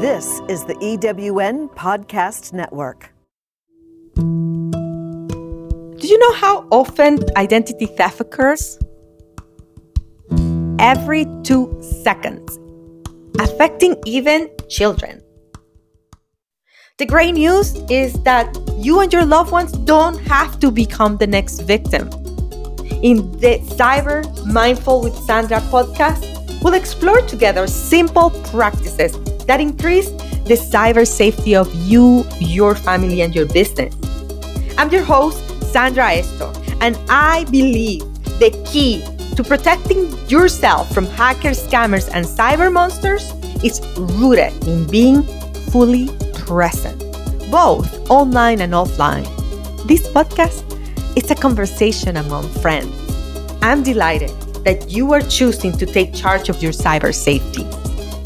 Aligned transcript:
This 0.00 0.40
is 0.48 0.64
the 0.64 0.72
EWN 0.76 1.74
Podcast 1.74 2.54
Network. 2.54 3.12
Do 4.16 6.06
you 6.08 6.18
know 6.18 6.32
how 6.32 6.66
often 6.70 7.18
identity 7.36 7.84
theft 7.84 8.18
occurs? 8.18 8.78
Every 10.78 11.26
two 11.42 11.78
seconds, 12.02 12.58
affecting 13.40 13.94
even 14.06 14.48
children. 14.70 15.20
The 16.96 17.04
great 17.04 17.34
news 17.34 17.74
is 17.90 18.14
that 18.22 18.56
you 18.78 19.00
and 19.00 19.12
your 19.12 19.26
loved 19.26 19.52
ones 19.52 19.72
don't 19.72 20.16
have 20.20 20.58
to 20.60 20.70
become 20.70 21.18
the 21.18 21.26
next 21.26 21.60
victim. 21.60 22.08
In 23.02 23.30
the 23.32 23.60
Cyber 23.76 24.24
Mindful 24.46 25.02
with 25.02 25.14
Sandra 25.26 25.60
podcast, 25.60 26.24
we'll 26.62 26.72
explore 26.72 27.20
together 27.26 27.66
simple 27.66 28.30
practices 28.30 29.14
that 29.50 29.60
increase 29.60 30.10
the 30.46 30.54
cyber 30.54 31.04
safety 31.04 31.56
of 31.56 31.66
you, 31.74 32.24
your 32.38 32.76
family, 32.76 33.20
and 33.22 33.34
your 33.34 33.46
business. 33.46 33.92
I'm 34.78 34.90
your 34.90 35.02
host, 35.02 35.42
Sandra 35.72 36.04
Estok, 36.04 36.54
and 36.80 36.96
I 37.08 37.42
believe 37.50 38.02
the 38.38 38.50
key 38.64 39.02
to 39.34 39.42
protecting 39.42 40.06
yourself 40.28 40.94
from 40.94 41.04
hackers, 41.04 41.66
scammers, 41.66 42.08
and 42.14 42.24
cyber 42.24 42.72
monsters 42.72 43.32
is 43.64 43.80
rooted 43.98 44.52
in 44.68 44.86
being 44.86 45.24
fully 45.72 46.06
present, 46.46 47.00
both 47.50 48.08
online 48.08 48.60
and 48.60 48.72
offline. 48.72 49.26
This 49.88 50.06
podcast 50.06 50.62
is 51.16 51.28
a 51.32 51.34
conversation 51.34 52.18
among 52.18 52.48
friends. 52.62 52.94
I'm 53.62 53.82
delighted 53.82 54.30
that 54.62 54.90
you 54.90 55.12
are 55.12 55.22
choosing 55.22 55.72
to 55.78 55.86
take 55.86 56.14
charge 56.14 56.48
of 56.50 56.62
your 56.62 56.72
cyber 56.72 57.12
safety 57.12 57.66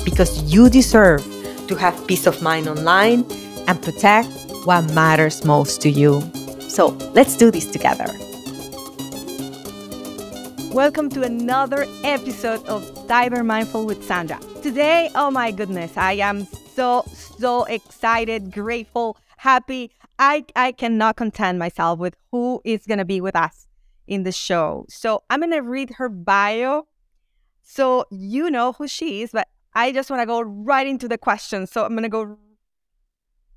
because 0.04 0.42
you 0.52 0.68
deserve 0.68 1.22
to 1.66 1.74
have 1.74 2.06
peace 2.06 2.26
of 2.26 2.42
mind 2.42 2.68
online 2.68 3.24
and 3.66 3.82
protect 3.82 4.28
what 4.64 4.82
matters 4.92 5.44
most 5.44 5.80
to 5.82 5.90
you. 5.90 6.20
So 6.68 6.88
let's 7.14 7.36
do 7.36 7.50
this 7.50 7.70
together. 7.70 8.06
Welcome 10.74 11.08
to 11.10 11.22
another 11.22 11.86
episode 12.02 12.64
of 12.66 12.82
Cyber 13.06 13.44
Mindful 13.44 13.86
with 13.86 14.04
Sandra. 14.04 14.38
Today, 14.62 15.10
oh 15.14 15.30
my 15.30 15.50
goodness, 15.50 15.96
I 15.96 16.14
am 16.14 16.46
so, 16.74 17.04
so 17.14 17.64
excited, 17.64 18.52
grateful, 18.52 19.16
happy. 19.38 19.92
I, 20.18 20.44
I 20.54 20.72
cannot 20.72 21.16
content 21.16 21.58
myself 21.58 21.98
with 21.98 22.16
who 22.30 22.60
is 22.64 22.86
going 22.86 22.98
to 22.98 23.04
be 23.04 23.20
with 23.20 23.36
us 23.36 23.68
in 24.06 24.24
the 24.24 24.32
show. 24.32 24.84
So 24.88 25.22
I'm 25.30 25.40
going 25.40 25.52
to 25.52 25.60
read 25.60 25.94
her 25.96 26.08
bio 26.08 26.86
so 27.62 28.04
you 28.10 28.50
know 28.50 28.72
who 28.72 28.86
she 28.86 29.22
is, 29.22 29.30
but 29.32 29.48
I 29.74 29.92
just 29.92 30.10
want 30.10 30.22
to 30.22 30.26
go 30.26 30.40
right 30.40 30.86
into 30.86 31.08
the 31.08 31.18
questions. 31.18 31.70
So 31.70 31.84
I'm 31.84 31.92
going 31.92 32.02
to 32.04 32.08
go 32.08 32.38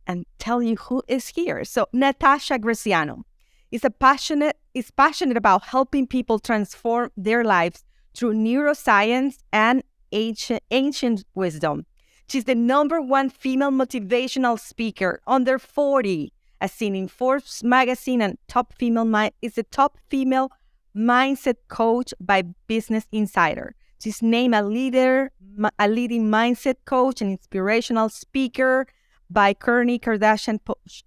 and 0.08 0.26
tell 0.40 0.64
you 0.64 0.76
who 0.76 1.04
is 1.08 1.28
here. 1.28 1.64
So 1.64 1.88
Natasha 1.94 2.58
Graziano 2.58 3.24
is 3.72 3.84
a 3.84 3.90
passionate 3.90 4.58
is 4.74 4.92
passionate 4.92 5.38
about 5.38 5.64
helping 5.64 6.08
people 6.08 6.40
transform 6.40 7.12
their 7.18 7.44
lives 7.44 7.84
through 8.16 8.34
neuroscience 8.34 9.38
and 9.52 9.84
ancient, 10.12 10.62
ancient 10.72 11.24
wisdom. 11.36 11.86
She's 12.28 12.44
the 12.44 12.56
number 12.56 13.02
one 13.02 13.30
female 13.30 13.72
motivational 13.72 14.60
speaker 14.60 15.22
under 15.28 15.58
40, 15.58 16.34
as 16.62 16.72
seen 16.72 16.96
in 16.96 17.08
Forbes 17.08 17.64
magazine, 17.64 18.22
and 18.22 18.38
top 18.48 18.74
female 18.74 19.06
mi- 19.06 19.32
is 19.42 19.56
the 19.56 19.64
top 19.64 19.98
female 20.10 20.52
mindset 20.96 21.56
coach 21.70 22.14
by 22.20 22.44
Business 22.68 23.08
Insider. 23.12 23.76
She's 24.00 24.22
named 24.22 24.56
a 24.56 24.62
leader, 24.62 25.32
a 25.80 25.88
leading 25.88 26.30
mindset 26.30 26.76
coach, 26.86 27.22
and 27.22 27.32
inspirational 27.32 28.10
speaker 28.10 28.88
by 29.30 29.54
Kourtney 29.54 30.00
Kardashian 30.00 30.60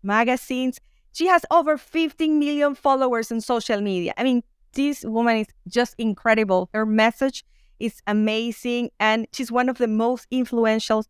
magazines. 0.02 0.78
She 1.12 1.26
has 1.26 1.44
over 1.50 1.76
15 1.76 2.38
million 2.38 2.74
followers 2.74 3.32
on 3.32 3.40
social 3.40 3.80
media. 3.80 4.12
I 4.16 4.22
mean, 4.22 4.42
this 4.74 5.05
woman 5.05 5.39
is 5.39 5.46
just 5.68 5.94
incredible. 5.98 6.68
Her 6.72 6.86
message 6.86 7.44
is 7.78 8.00
amazing, 8.06 8.90
and 9.00 9.27
she's 9.33 9.50
one 9.50 9.68
of 9.68 9.78
the 9.78 9.89
most 9.89 10.27
influential 10.30 11.05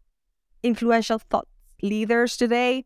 influential 0.63 1.19
thought 1.19 1.49
leaders 1.83 2.37
today. 2.37 2.85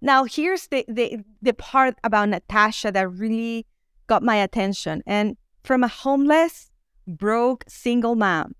Now, 0.00 0.24
here's 0.24 0.66
the, 0.68 0.84
the 0.88 1.18
the 1.40 1.52
part 1.52 1.94
about 2.02 2.30
Natasha 2.30 2.90
that 2.92 3.08
really 3.10 3.66
got 4.06 4.22
my 4.22 4.36
attention. 4.36 5.02
And 5.06 5.36
from 5.62 5.84
a 5.84 5.88
homeless, 5.88 6.70
broke 7.06 7.64
single 7.68 8.16
mom, 8.16 8.54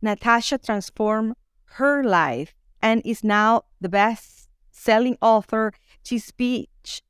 Natasha 0.00 0.58
transformed 0.58 1.34
her 1.76 2.02
life 2.02 2.54
and 2.80 3.02
is 3.04 3.24
now 3.24 3.62
the 3.80 3.88
best 3.88 4.48
selling 4.70 5.16
author. 5.20 5.72
She 6.02 6.18
speaks 6.18 7.02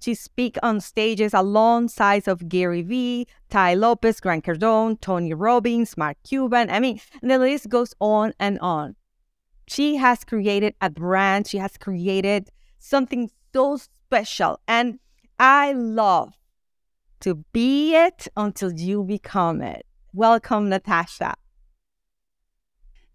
she 0.00 0.14
speak 0.14 0.58
on 0.62 0.80
stages 0.80 1.32
alongside 1.32 2.28
of 2.28 2.48
Gary 2.48 2.82
Vee, 2.82 3.26
Tai 3.48 3.74
Lopez, 3.74 4.20
Grant 4.20 4.44
Cardone, 4.44 5.00
Tony 5.00 5.32
Robbins, 5.32 5.96
Mark 5.96 6.16
Cuban. 6.24 6.68
I 6.68 6.80
mean, 6.80 7.00
the 7.22 7.38
list 7.38 7.68
goes 7.68 7.94
on 8.00 8.34
and 8.38 8.58
on. 8.58 8.96
She 9.68 9.96
has 9.96 10.24
created 10.24 10.74
a 10.80 10.90
brand. 10.90 11.46
She 11.46 11.58
has 11.58 11.78
created 11.78 12.50
something 12.78 13.30
so 13.54 13.76
special. 13.76 14.60
And 14.66 14.98
I 15.38 15.72
love 15.72 16.34
to 17.20 17.36
be 17.52 17.94
it 17.94 18.28
until 18.36 18.72
you 18.72 19.04
become 19.04 19.62
it. 19.62 19.86
Welcome, 20.12 20.68
Natasha. 20.68 21.34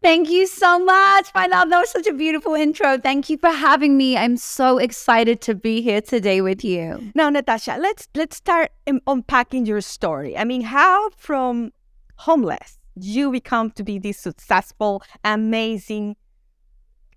Thank 0.02 0.30
you 0.30 0.46
so 0.46 0.80
much. 0.80 1.32
My 1.34 1.48
love, 1.48 1.70
that 1.70 1.80
was 1.80 1.90
such 1.90 2.08
a 2.08 2.14
beautiful 2.14 2.54
intro. 2.54 2.98
Thank 2.98 3.30
you 3.30 3.38
for 3.38 3.50
having 3.50 3.98
me. 3.98 4.16
I'm 4.16 4.38
so 4.38 4.78
excited 4.78 5.42
to 5.42 5.56
be 5.56 5.82
here 5.82 6.02
today 6.02 6.40
with 6.42 6.64
you. 6.64 7.12
Now, 7.16 7.30
Natasha, 7.30 7.78
let's 7.80 8.08
let's 8.16 8.38
start 8.38 8.72
unpacking 9.08 9.66
your 9.66 9.82
story. 9.82 10.38
I 10.38 10.44
mean, 10.44 10.62
how 10.62 11.10
from 11.18 11.72
homeless 12.18 12.78
you 12.96 13.32
become 13.32 13.72
to 13.72 13.84
be 13.84 14.00
this 14.00 14.20
successful, 14.20 15.02
amazing 15.24 16.16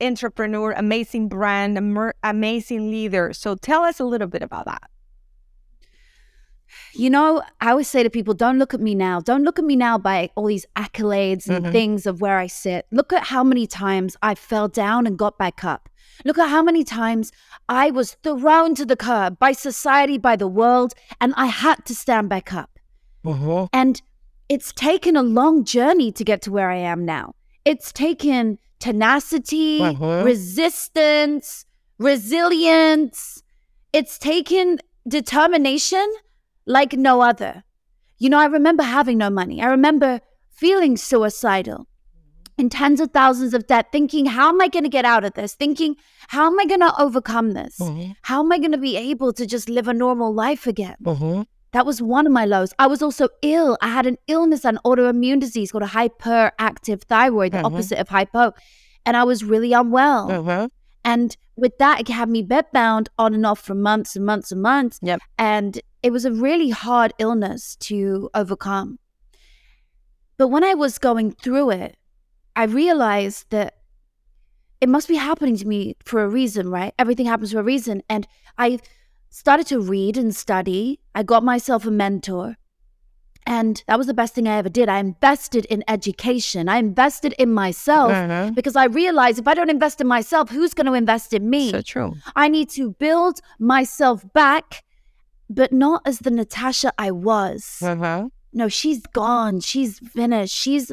entrepreneur, 0.00 0.72
amazing 0.72 1.28
brand, 1.28 1.78
amazing 2.22 2.90
leader. 2.90 3.32
So 3.32 3.54
tell 3.54 3.82
us 3.82 4.00
a 4.00 4.04
little 4.04 4.28
bit 4.28 4.42
about 4.42 4.64
that. 4.64 4.90
You 6.92 7.10
know, 7.10 7.42
I 7.60 7.70
always 7.70 7.88
say 7.88 8.02
to 8.02 8.10
people, 8.10 8.34
don't 8.34 8.58
look 8.58 8.74
at 8.74 8.80
me 8.80 8.94
now. 8.94 9.20
Don't 9.20 9.44
look 9.44 9.58
at 9.58 9.64
me 9.64 9.76
now 9.76 9.98
by 9.98 10.30
all 10.34 10.46
these 10.46 10.66
accolades 10.76 11.48
and 11.48 11.64
mm-hmm. 11.64 11.72
things 11.72 12.06
of 12.06 12.20
where 12.20 12.38
I 12.38 12.46
sit. 12.46 12.86
Look 12.90 13.12
at 13.12 13.24
how 13.24 13.44
many 13.44 13.66
times 13.66 14.16
I 14.22 14.34
fell 14.34 14.68
down 14.68 15.06
and 15.06 15.18
got 15.18 15.38
back 15.38 15.64
up. 15.64 15.88
Look 16.24 16.38
at 16.38 16.48
how 16.48 16.62
many 16.62 16.84
times 16.84 17.32
I 17.68 17.90
was 17.90 18.14
thrown 18.22 18.74
to 18.74 18.84
the 18.84 18.96
curb 18.96 19.38
by 19.38 19.52
society, 19.52 20.18
by 20.18 20.36
the 20.36 20.48
world, 20.48 20.94
and 21.20 21.32
I 21.36 21.46
had 21.46 21.84
to 21.86 21.94
stand 21.94 22.28
back 22.28 22.52
up. 22.52 22.78
Uh-huh. 23.24 23.68
And 23.72 24.00
it's 24.48 24.72
taken 24.72 25.16
a 25.16 25.22
long 25.22 25.64
journey 25.64 26.12
to 26.12 26.24
get 26.24 26.42
to 26.42 26.50
where 26.50 26.70
I 26.70 26.76
am 26.76 27.04
now. 27.04 27.34
It's 27.64 27.92
taken 27.92 28.58
tenacity, 28.80 29.80
uh-huh. 29.80 30.22
resistance, 30.24 31.66
resilience. 31.98 33.42
It's 33.92 34.18
taken 34.18 34.78
determination 35.06 36.06
like 36.70 36.92
no 36.94 37.20
other. 37.20 37.64
You 38.18 38.30
know, 38.30 38.38
I 38.38 38.46
remember 38.46 38.82
having 38.82 39.18
no 39.18 39.30
money. 39.30 39.60
I 39.60 39.66
remember 39.66 40.20
feeling 40.50 40.96
suicidal 40.96 41.86
in 42.58 42.68
tens 42.68 43.00
of 43.00 43.10
thousands 43.12 43.54
of 43.54 43.66
debt, 43.66 43.86
thinking, 43.90 44.26
how 44.26 44.50
am 44.50 44.60
I 44.60 44.68
going 44.68 44.84
to 44.84 44.90
get 44.90 45.06
out 45.06 45.24
of 45.24 45.32
this? 45.32 45.54
Thinking, 45.54 45.96
how 46.28 46.46
am 46.46 46.60
I 46.60 46.66
going 46.66 46.80
to 46.80 46.94
overcome 47.00 47.52
this? 47.52 47.78
Mm-hmm. 47.78 48.12
How 48.22 48.40
am 48.40 48.52
I 48.52 48.58
going 48.58 48.72
to 48.72 48.78
be 48.78 48.96
able 48.96 49.32
to 49.32 49.46
just 49.46 49.68
live 49.70 49.88
a 49.88 49.94
normal 49.94 50.32
life 50.34 50.66
again? 50.66 50.96
Mm-hmm. 51.02 51.42
That 51.72 51.86
was 51.86 52.02
one 52.02 52.26
of 52.26 52.32
my 52.32 52.44
lows. 52.44 52.74
I 52.78 52.86
was 52.86 53.00
also 53.00 53.28
ill. 53.42 53.78
I 53.80 53.88
had 53.88 54.04
an 54.04 54.18
illness, 54.26 54.64
an 54.64 54.78
autoimmune 54.84 55.40
disease 55.40 55.72
called 55.72 55.84
a 55.84 55.86
hyperactive 55.86 57.04
thyroid, 57.04 57.52
the 57.52 57.58
mm-hmm. 57.58 57.66
opposite 57.66 57.98
of 57.98 58.08
hypo. 58.08 58.52
And 59.06 59.16
I 59.16 59.24
was 59.24 59.42
really 59.42 59.72
unwell. 59.72 60.30
And 61.04 61.36
with 61.56 61.76
that, 61.78 62.00
it 62.00 62.08
had 62.08 62.28
me 62.28 62.42
bedbound 62.42 63.08
on 63.18 63.34
and 63.34 63.46
off 63.46 63.60
for 63.60 63.74
months 63.74 64.16
and 64.16 64.24
months 64.24 64.52
and 64.52 64.62
months. 64.62 64.98
Yep. 65.02 65.20
And 65.38 65.80
it 66.02 66.12
was 66.12 66.24
a 66.24 66.32
really 66.32 66.70
hard 66.70 67.12
illness 67.18 67.76
to 67.76 68.30
overcome. 68.34 68.98
But 70.36 70.48
when 70.48 70.64
I 70.64 70.74
was 70.74 70.98
going 70.98 71.32
through 71.32 71.70
it, 71.70 71.96
I 72.56 72.64
realized 72.64 73.50
that 73.50 73.76
it 74.80 74.88
must 74.88 75.08
be 75.08 75.16
happening 75.16 75.56
to 75.58 75.66
me 75.66 75.96
for 76.04 76.22
a 76.22 76.28
reason, 76.28 76.70
right? 76.70 76.94
Everything 76.98 77.26
happens 77.26 77.52
for 77.52 77.60
a 77.60 77.62
reason. 77.62 78.02
And 78.08 78.26
I 78.56 78.78
started 79.28 79.66
to 79.66 79.80
read 79.80 80.16
and 80.16 80.34
study. 80.34 81.00
I 81.14 81.22
got 81.22 81.44
myself 81.44 81.84
a 81.86 81.90
mentor. 81.90 82.56
And 83.46 83.82
that 83.86 83.98
was 83.98 84.06
the 84.06 84.14
best 84.14 84.34
thing 84.34 84.46
I 84.46 84.58
ever 84.58 84.68
did. 84.68 84.88
I 84.88 84.98
invested 84.98 85.64
in 85.66 85.82
education. 85.88 86.68
I 86.68 86.76
invested 86.76 87.34
in 87.38 87.52
myself 87.52 88.12
uh-huh. 88.12 88.50
because 88.54 88.76
I 88.76 88.84
realized 88.84 89.38
if 89.38 89.48
I 89.48 89.54
don't 89.54 89.70
invest 89.70 90.00
in 90.00 90.06
myself, 90.06 90.50
who's 90.50 90.74
going 90.74 90.86
to 90.86 90.92
invest 90.92 91.32
in 91.32 91.48
me? 91.48 91.70
So 91.70 91.80
true. 91.80 92.14
I 92.36 92.48
need 92.48 92.68
to 92.70 92.92
build 92.92 93.40
myself 93.58 94.24
back, 94.32 94.84
but 95.48 95.72
not 95.72 96.02
as 96.04 96.20
the 96.20 96.30
Natasha 96.30 96.92
I 96.98 97.10
was. 97.10 97.78
Uh-huh. 97.82 98.28
No, 98.52 98.68
she's 98.68 99.06
gone. 99.06 99.60
She's 99.60 99.98
finished. 100.00 100.54
She's 100.54 100.92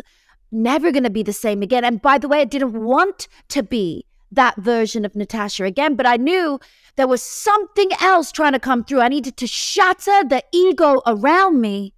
never 0.51 0.91
going 0.91 1.03
to 1.03 1.09
be 1.09 1.23
the 1.23 1.33
same 1.33 1.61
again. 1.61 1.83
And 1.83 2.01
by 2.01 2.17
the 2.17 2.27
way, 2.27 2.41
I 2.41 2.45
didn't 2.45 2.73
want 2.73 3.27
to 3.49 3.63
be 3.63 4.05
that 4.31 4.55
version 4.57 5.05
of 5.05 5.15
Natasha 5.15 5.63
again, 5.63 5.95
but 5.95 6.05
I 6.05 6.17
knew 6.17 6.59
there 6.95 7.07
was 7.07 7.21
something 7.21 7.89
else 8.01 8.31
trying 8.31 8.53
to 8.53 8.59
come 8.59 8.83
through. 8.83 9.01
I 9.01 9.07
needed 9.07 9.37
to 9.37 9.47
shatter 9.47 10.23
the 10.23 10.43
ego 10.51 11.01
around 11.05 11.61
me 11.61 11.93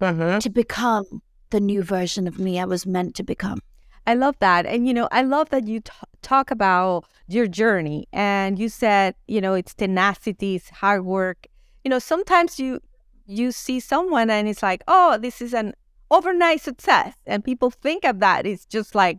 Uh-huh. 0.00 0.38
to 0.40 0.50
become 0.50 1.22
the 1.50 1.60
new 1.60 1.82
version 1.82 2.26
of 2.28 2.38
me 2.38 2.60
I 2.60 2.64
was 2.64 2.86
meant 2.86 3.14
to 3.16 3.22
become. 3.22 3.60
I 4.06 4.14
love 4.14 4.36
that. 4.40 4.64
And, 4.64 4.86
you 4.86 4.94
know, 4.94 5.08
I 5.12 5.22
love 5.22 5.50
that 5.50 5.66
you 5.66 5.80
t- 5.80 5.92
talk 6.22 6.50
about 6.50 7.04
your 7.26 7.46
journey 7.46 8.08
and 8.12 8.58
you 8.58 8.70
said, 8.70 9.14
you 9.26 9.40
know, 9.40 9.52
it's 9.54 9.74
tenacity, 9.74 10.54
it's 10.54 10.70
hard 10.70 11.04
work. 11.04 11.46
You 11.84 11.90
know, 11.90 11.98
sometimes 11.98 12.58
you 12.58 12.80
you 13.26 13.52
see 13.52 13.78
someone 13.78 14.30
and 14.30 14.48
it's 14.48 14.62
like, 14.62 14.82
oh, 14.88 15.18
this 15.18 15.42
is 15.42 15.52
an 15.52 15.74
overnight 16.10 16.62
success. 16.62 17.14
And 17.26 17.44
people 17.44 17.70
think 17.70 18.04
of 18.04 18.20
that. 18.20 18.46
It's 18.46 18.64
just 18.64 18.94
like 18.94 19.18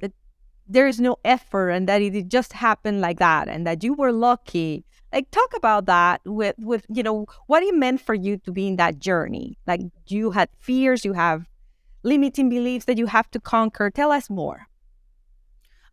that 0.00 0.12
there 0.68 0.86
is 0.86 1.00
no 1.00 1.16
effort 1.24 1.70
and 1.70 1.88
that 1.88 2.02
it 2.02 2.28
just 2.28 2.52
happened 2.52 3.00
like 3.00 3.18
that 3.18 3.48
and 3.48 3.66
that 3.66 3.82
you 3.82 3.94
were 3.94 4.12
lucky. 4.12 4.84
Like 5.12 5.30
talk 5.30 5.54
about 5.54 5.86
that 5.86 6.20
with 6.24 6.56
with, 6.58 6.86
you 6.88 7.02
know, 7.02 7.26
what 7.46 7.62
it 7.62 7.74
meant 7.74 8.00
for 8.00 8.14
you 8.14 8.38
to 8.38 8.52
be 8.52 8.66
in 8.68 8.76
that 8.76 8.98
journey. 8.98 9.58
Like 9.66 9.80
you 10.06 10.30
had 10.30 10.48
fears, 10.58 11.04
you 11.04 11.12
have 11.12 11.48
limiting 12.02 12.48
beliefs 12.48 12.86
that 12.86 12.98
you 12.98 13.06
have 13.06 13.30
to 13.32 13.40
conquer. 13.40 13.90
Tell 13.90 14.10
us 14.10 14.30
more. 14.30 14.66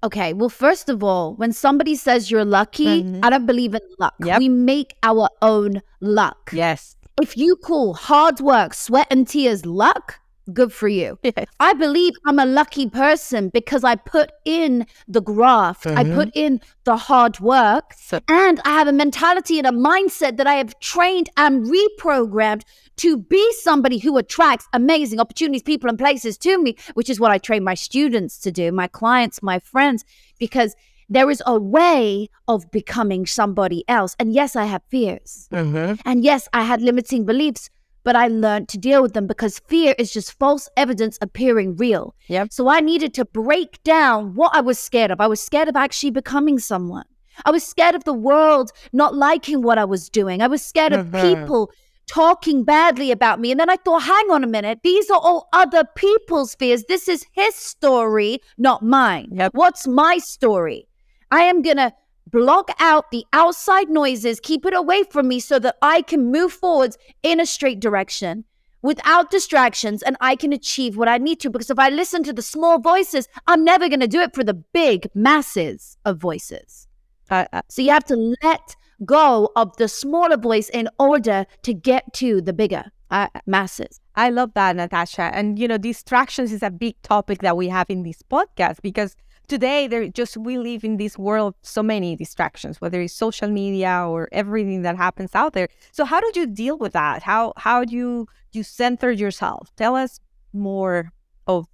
Okay, 0.01 0.31
well, 0.31 0.50
first 0.50 0.88
of 0.88 1.04
all, 1.04 1.36
when 1.36 1.51
somebody 1.51 1.94
says 1.95 2.31
you're 2.31 2.45
lucky, 2.45 3.04
Mhm. 3.04 3.19
I 3.21 3.30
don't 3.30 3.45
believe 3.45 3.75
in 3.75 3.81
luck. 4.00 4.16
Yep. 4.24 4.39
We 4.39 4.48
make 4.48 4.95
our 5.04 5.30
own 5.42 5.81
luck. 6.00 6.51
Yes. 6.54 6.95
If 7.21 7.36
you 7.36 7.57
call 7.57 7.95
hard 7.95 8.39
work, 8.39 8.74
sweat, 8.74 9.07
and 9.12 9.27
tears 9.27 9.66
luck, 9.66 10.21
good 10.53 10.71
for 10.73 10.87
you. 10.87 11.17
Yes. 11.29 11.45
I 11.59 11.73
believe 11.73 12.13
I'm 12.25 12.39
a 12.39 12.45
lucky 12.45 12.89
person 12.89 13.49
because 13.49 13.83
I 13.83 13.95
put 13.95 14.31
in 14.45 14.85
the 15.07 15.21
graft, 15.21 15.85
I 15.85 16.03
Mhm. 16.03 16.15
put 16.15 16.29
in 16.33 16.59
the 16.83 16.97
hard 16.97 17.39
work, 17.39 17.93
So, 17.95 18.19
and 18.27 18.59
I 18.65 18.69
have 18.69 18.87
a 18.87 18.91
mentality 18.93 19.59
and 19.59 19.67
a 19.67 19.71
mindset 19.71 20.37
that 20.37 20.47
I 20.47 20.55
have 20.55 20.77
trained 20.79 21.29
and 21.37 21.65
reprogrammed 21.65 22.63
to 22.97 23.17
be 23.17 23.53
somebody 23.61 23.99
who 23.99 24.17
attracts 24.17 24.67
amazing 24.73 25.19
opportunities, 25.19 25.63
people, 25.63 25.89
and 25.89 25.97
places 25.97 26.37
to 26.39 26.61
me, 26.61 26.75
which 26.95 27.09
is 27.09 27.19
what 27.19 27.31
I 27.31 27.37
train 27.37 27.63
my 27.63 27.75
students 27.75 28.39
to 28.39 28.51
do, 28.51 28.71
my 28.71 28.87
clients, 28.87 29.41
my 29.41 29.59
friends, 29.59 30.03
because 30.39 30.75
there 31.11 31.29
is 31.29 31.41
a 31.45 31.57
way 31.59 32.29
of 32.47 32.69
becoming 32.71 33.25
somebody 33.25 33.83
else. 33.87 34.15
And 34.19 34.33
yes, 34.33 34.55
I 34.55 34.65
have 34.65 34.83
fears. 34.89 35.47
Mhm. 35.51 35.99
And 36.05 36.23
yes, 36.23 36.47
I 36.53 36.63
had 36.63 36.81
limiting 36.81 37.25
beliefs, 37.25 37.69
but 38.03 38.15
I 38.15 38.27
learned 38.27 38.69
to 38.69 38.77
deal 38.77 39.01
with 39.01 39.13
them 39.13 39.27
because 39.27 39.59
fear 39.59 39.95
is 39.97 40.11
just 40.11 40.37
false 40.39 40.69
evidence 40.77 41.17
appearing 41.21 41.75
real. 41.75 42.15
Yep. 42.27 42.47
So 42.51 42.67
I 42.69 42.79
needed 42.79 43.13
to 43.15 43.25
break 43.25 43.81
down 43.83 44.35
what 44.35 44.51
I 44.55 44.61
was 44.61 44.79
scared 44.79 45.11
of. 45.11 45.19
I 45.21 45.27
was 45.27 45.41
scared 45.41 45.67
of 45.67 45.75
actually 45.75 46.11
becoming 46.11 46.59
someone. 46.59 47.05
I 47.45 47.51
was 47.51 47.63
scared 47.65 47.95
of 47.95 48.03
the 48.03 48.13
world 48.13 48.71
not 48.91 49.15
liking 49.15 49.61
what 49.61 49.77
I 49.77 49.85
was 49.85 50.09
doing. 50.09 50.41
I 50.41 50.47
was 50.47 50.61
scared 50.65 50.93
of 50.93 51.07
Mhm. 51.07 51.21
people 51.21 51.71
talking 52.07 52.63
badly 52.63 53.11
about 53.11 53.39
me. 53.39 53.51
And 53.51 53.59
then 53.59 53.69
I 53.69 53.75
thought, 53.75 54.01
hang 54.03 54.31
on 54.31 54.43
a 54.43 54.47
minute, 54.47 54.79
these 54.83 55.09
are 55.11 55.19
all 55.19 55.47
other 55.53 55.83
people's 55.95 56.55
fears. 56.55 56.83
This 56.87 57.07
is 57.07 57.23
his 57.33 57.53
story, 57.55 58.39
not 58.57 58.81
mine. 58.81 59.29
Yep. 59.31 59.51
What's 59.53 59.87
my 59.87 60.17
story? 60.17 60.87
I 61.31 61.41
am 61.41 61.61
going 61.61 61.77
to 61.77 61.93
block 62.31 62.71
out 62.79 63.11
the 63.11 63.25
outside 63.33 63.89
noises, 63.89 64.39
keep 64.39 64.65
it 64.65 64.73
away 64.73 65.03
from 65.03 65.27
me 65.27 65.39
so 65.39 65.59
that 65.59 65.75
I 65.81 66.01
can 66.01 66.31
move 66.31 66.51
forwards 66.53 66.97
in 67.23 67.39
a 67.39 67.45
straight 67.45 67.79
direction 67.79 68.45
without 68.81 69.29
distractions 69.29 70.01
and 70.03 70.15
I 70.21 70.35
can 70.35 70.53
achieve 70.53 70.95
what 70.97 71.07
I 71.09 71.17
need 71.17 71.39
to. 71.41 71.49
Because 71.49 71.69
if 71.69 71.79
I 71.79 71.89
listen 71.89 72.23
to 72.23 72.33
the 72.33 72.41
small 72.41 72.79
voices, 72.79 73.27
I'm 73.47 73.63
never 73.63 73.89
going 73.89 73.99
to 73.99 74.07
do 74.07 74.21
it 74.21 74.33
for 74.33 74.43
the 74.43 74.53
big 74.53 75.09
masses 75.13 75.97
of 76.05 76.17
voices. 76.17 76.87
I- 77.29 77.47
I- 77.51 77.61
So 77.69 77.81
you 77.81 77.91
have 77.91 78.05
to 78.05 78.35
let 78.43 78.75
go 79.05 79.49
of 79.55 79.75
the 79.77 79.87
smaller 79.87 80.37
voice 80.37 80.69
in 80.69 80.89
order 80.99 81.45
to 81.63 81.73
get 81.73 82.13
to 82.13 82.41
the 82.41 82.53
bigger 82.53 82.85
uh, 83.11 83.27
masses. 83.47 83.99
I 84.15 84.29
love 84.29 84.51
that, 84.53 84.75
Natasha. 84.75 85.23
And 85.33 85.57
you 85.57 85.67
know, 85.67 85.77
distractions 85.77 86.51
is 86.51 86.61
a 86.63 86.69
big 86.69 87.01
topic 87.01 87.39
that 87.39 87.57
we 87.57 87.67
have 87.69 87.89
in 87.89 88.03
this 88.03 88.21
podcast 88.21 88.77
because 88.83 89.15
today 89.49 89.87
there 89.87 90.07
just 90.07 90.37
we 90.37 90.57
live 90.57 90.83
in 90.83 90.97
this 90.97 91.17
world 91.17 91.55
so 91.61 91.83
many 91.83 92.15
distractions, 92.15 92.79
whether 92.79 93.01
it's 93.01 93.13
social 93.13 93.49
media 93.49 94.05
or 94.07 94.29
everything 94.31 94.83
that 94.83 94.95
happens 94.95 95.35
out 95.35 95.53
there. 95.53 95.67
So 95.91 96.05
how 96.05 96.21
did 96.21 96.35
you 96.37 96.45
deal 96.47 96.77
with 96.77 96.93
that? 96.93 97.23
How 97.23 97.53
how 97.57 97.83
do 97.83 97.95
you 97.95 98.27
you 98.53 98.63
center 98.63 99.11
yourself? 99.11 99.75
Tell 99.75 99.95
us 99.95 100.19
more 100.53 101.11
of 101.47 101.67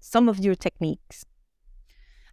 some 0.00 0.28
of 0.28 0.38
your 0.38 0.54
techniques. 0.54 1.26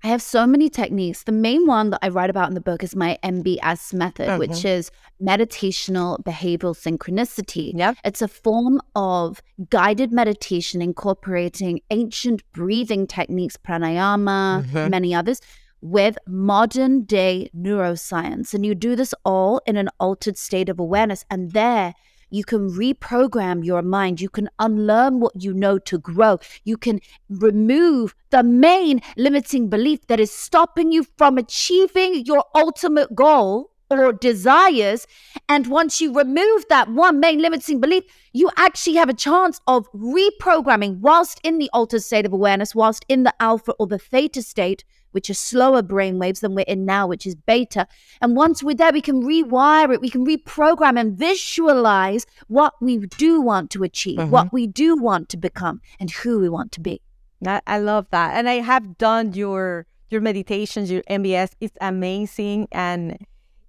I 0.03 0.07
have 0.07 0.21
so 0.21 0.47
many 0.47 0.69
techniques. 0.69 1.23
The 1.23 1.31
main 1.33 1.67
one 1.67 1.89
that 1.89 1.99
I 2.01 2.07
write 2.07 2.29
about 2.29 2.47
in 2.47 2.55
the 2.55 2.61
book 2.61 2.83
is 2.83 2.95
my 2.95 3.17
MBS 3.21 3.93
method, 3.93 4.39
which 4.39 4.63
is 4.63 4.91
meditational 5.21 6.23
behavioral 6.23 6.73
synchronicity. 6.75 7.73
Yep. 7.75 7.97
It's 8.05 8.21
a 8.21 8.27
form 8.29 8.81
of 8.95 9.41
guided 9.69 10.13
meditation 10.13 10.81
incorporating 10.81 11.81
ancient 11.89 12.43
breathing 12.53 13.07
techniques, 13.07 13.57
pranayama, 13.57 14.65
Mhm. 14.65 14.89
many 14.89 15.13
others, 15.13 15.41
with 15.81 16.17
modern 16.27 17.03
day 17.03 17.49
neuroscience. 17.55 18.53
And 18.53 18.65
you 18.65 18.75
do 18.75 18.95
this 18.95 19.13
all 19.25 19.61
in 19.65 19.75
an 19.77 19.89
altered 19.99 20.37
state 20.37 20.69
of 20.69 20.79
awareness. 20.79 21.25
And 21.29 21.51
there, 21.51 21.93
you 22.29 22.43
can 22.43 22.69
reprogram 22.69 23.63
your 23.65 23.81
mind. 23.81 24.21
You 24.21 24.29
can 24.29 24.49
unlearn 24.59 25.19
what 25.19 25.33
you 25.35 25.53
know 25.53 25.77
to 25.79 25.97
grow. 25.97 26.39
You 26.63 26.77
can 26.77 26.99
remove 27.29 28.15
the 28.29 28.43
main 28.43 29.01
limiting 29.17 29.69
belief 29.69 30.07
that 30.07 30.19
is 30.19 30.31
stopping 30.31 30.91
you 30.91 31.05
from 31.17 31.37
achieving 31.37 32.25
your 32.25 32.45
ultimate 32.55 33.15
goal 33.15 33.71
or 33.89 34.13
desires. 34.13 35.07
And 35.47 35.67
once 35.67 35.99
you 35.99 36.13
remove 36.13 36.65
that 36.69 36.89
one 36.89 37.19
main 37.19 37.41
limiting 37.41 37.79
belief, 37.79 38.03
you 38.33 38.49
actually 38.55 38.95
have 38.95 39.09
a 39.09 39.13
chance 39.13 39.59
of 39.67 39.91
reprogramming 39.93 40.99
whilst 40.99 41.39
in 41.43 41.57
the 41.57 41.69
altered 41.73 42.03
state 42.03 42.25
of 42.25 42.33
awareness, 42.33 42.75
whilst 42.75 43.03
in 43.09 43.23
the 43.23 43.33
alpha 43.39 43.73
or 43.79 43.87
the 43.87 43.97
theta 43.97 44.41
state, 44.41 44.83
which 45.11 45.29
are 45.29 45.33
slower 45.35 45.81
brain 45.81 46.19
waves 46.19 46.39
than 46.41 46.55
we're 46.55 46.65
in 46.67 46.85
now, 46.85 47.07
which 47.07 47.25
is 47.25 47.35
beta. 47.35 47.87
And 48.21 48.35
once 48.35 48.61
we're 48.63 48.75
there, 48.75 48.91
we 48.91 49.01
can 49.01 49.21
rewire 49.23 49.93
it, 49.93 50.01
we 50.01 50.09
can 50.09 50.25
reprogram 50.25 50.99
and 50.99 51.17
visualize 51.17 52.25
what 52.47 52.73
we 52.81 52.97
do 53.17 53.41
want 53.41 53.69
to 53.71 53.83
achieve, 53.83 54.19
Mhm. 54.19 54.29
what 54.29 54.53
we 54.53 54.67
do 54.67 54.95
want 54.95 55.29
to 55.29 55.37
become, 55.37 55.81
and 55.99 56.09
who 56.11 56.39
we 56.39 56.49
want 56.49 56.71
to 56.73 56.81
be. 56.81 57.01
I, 57.45 57.61
I 57.65 57.79
love 57.79 58.07
that. 58.11 58.35
And 58.37 58.49
I 58.49 58.55
have 58.55 58.97
done 58.97 59.33
your 59.33 59.85
your 60.09 60.21
meditations, 60.21 60.89
your 60.89 61.03
MBS. 61.07 61.51
It's 61.61 61.77
amazing 61.81 62.67
and 62.71 63.17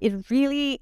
it 0.01 0.31
really 0.31 0.81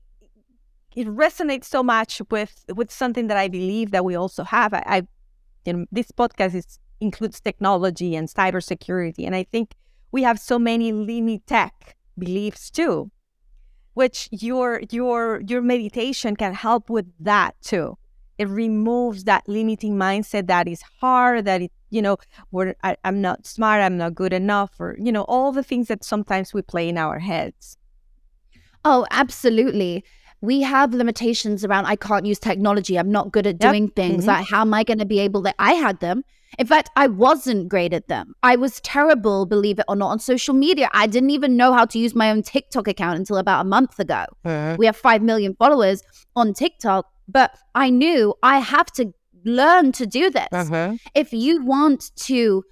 it 0.95 1.07
resonates 1.09 1.65
so 1.65 1.83
much 1.83 2.23
with 2.31 2.65
with 2.75 2.91
something 2.91 3.27
that 3.27 3.37
I 3.37 3.49
believe 3.49 3.91
that 3.91 4.05
we 4.05 4.15
also 4.15 4.45
have. 4.45 4.73
I, 4.73 4.83
I 4.87 5.03
you 5.65 5.73
know, 5.73 5.85
this 5.91 6.11
podcast 6.13 6.55
is 6.55 6.79
includes 7.01 7.41
technology 7.41 8.15
and 8.17 8.29
cybersecurity. 8.29 9.27
And 9.27 9.35
I 9.35 9.45
think 9.45 9.75
we 10.13 10.23
have 10.23 10.39
so 10.39 10.59
many 10.59 10.93
limit 10.93 11.47
tech 11.47 11.97
beliefs 12.19 12.71
too, 12.71 13.11
which 13.95 14.29
your 14.31 14.83
your 14.91 15.43
your 15.47 15.63
meditation 15.63 16.37
can 16.37 16.55
help 16.55 16.91
with 16.91 17.07
that 17.21 17.55
too. 17.63 17.97
It 18.39 18.49
removes 18.49 19.25
that 19.25 19.49
limiting 19.49 19.97
mindset 19.97 20.47
that 20.47 20.69
is 20.69 20.81
hard, 21.01 21.45
that 21.47 21.61
it, 21.63 21.73
you 21.91 22.01
know, 22.01 22.19
where 22.51 22.77
I, 22.85 22.97
I'm 23.05 23.21
not 23.21 23.47
smart, 23.47 23.83
I'm 23.83 23.97
not 23.99 24.15
good 24.15 24.33
enough, 24.33 24.73
or 24.79 24.97
you 24.99 25.11
know, 25.11 25.23
all 25.23 25.51
the 25.53 25.65
things 25.65 25.89
that 25.89 26.05
sometimes 26.05 26.55
we 26.55 26.63
play 26.63 26.89
in 26.89 26.97
our 26.99 27.19
heads. 27.19 27.77
Oh, 28.85 29.07
absolutely. 29.11 30.05
We 30.41 30.61
have 30.63 30.95
limitations 30.95 31.65
around 31.65 31.87
I 31.87 31.97
can't 31.97 32.25
use 32.25 32.39
technology. 32.39 32.97
I'm 32.97 33.11
not 33.11 33.33
good 33.33 33.47
at 33.47 33.57
Yep. 33.61 33.71
doing 33.73 33.89
things. 33.89 34.25
Mhm. 34.25 34.29
Like, 34.29 34.47
how 34.47 34.61
am 34.61 34.73
I 34.73 34.85
going 34.85 34.99
to 35.01 35.05
be 35.05 35.19
able 35.19 35.43
to? 35.43 35.53
I 35.59 35.73
had 35.75 35.99
them. 35.99 36.23
In 36.59 36.67
fact, 36.67 36.91
I 36.97 37.07
wasn't 37.07 37.69
great 37.69 37.93
at 37.93 38.09
them. 38.09 38.35
I 38.43 38.57
was 38.57 38.81
terrible, 38.81 39.45
believe 39.47 39.79
it 39.79 39.85
or 39.89 39.97
not, 39.97 40.11
on 40.11 40.19
social 40.19 40.55
media. 40.55 40.89
I 40.93 41.07
didn't 41.07 41.31
even 41.31 41.57
know 41.57 41.73
how 41.73 41.85
to 41.85 41.99
use 41.99 42.15
my 42.15 42.31
own 42.31 42.43
TikTok 42.43 42.89
account 42.89 43.19
until 43.19 43.37
about 43.37 43.61
a 43.61 43.69
month 43.69 43.99
ago. 43.99 44.25
We 44.79 44.87
have 44.87 44.97
5 44.97 45.23
million 45.23 45.55
followers 45.55 46.03
on 46.35 46.55
TikTok, 46.55 47.07
but 47.29 47.57
I 47.75 47.91
knew 47.91 48.35
I 48.43 48.61
have 48.61 48.87
to 48.93 49.13
learn 49.45 49.93
to 49.93 50.07
do 50.07 50.31
this. 50.31 50.49
Uh-huh. 50.53 50.97
If 51.15 51.33
you 51.33 51.65
want 51.65 52.11
to 52.17 52.65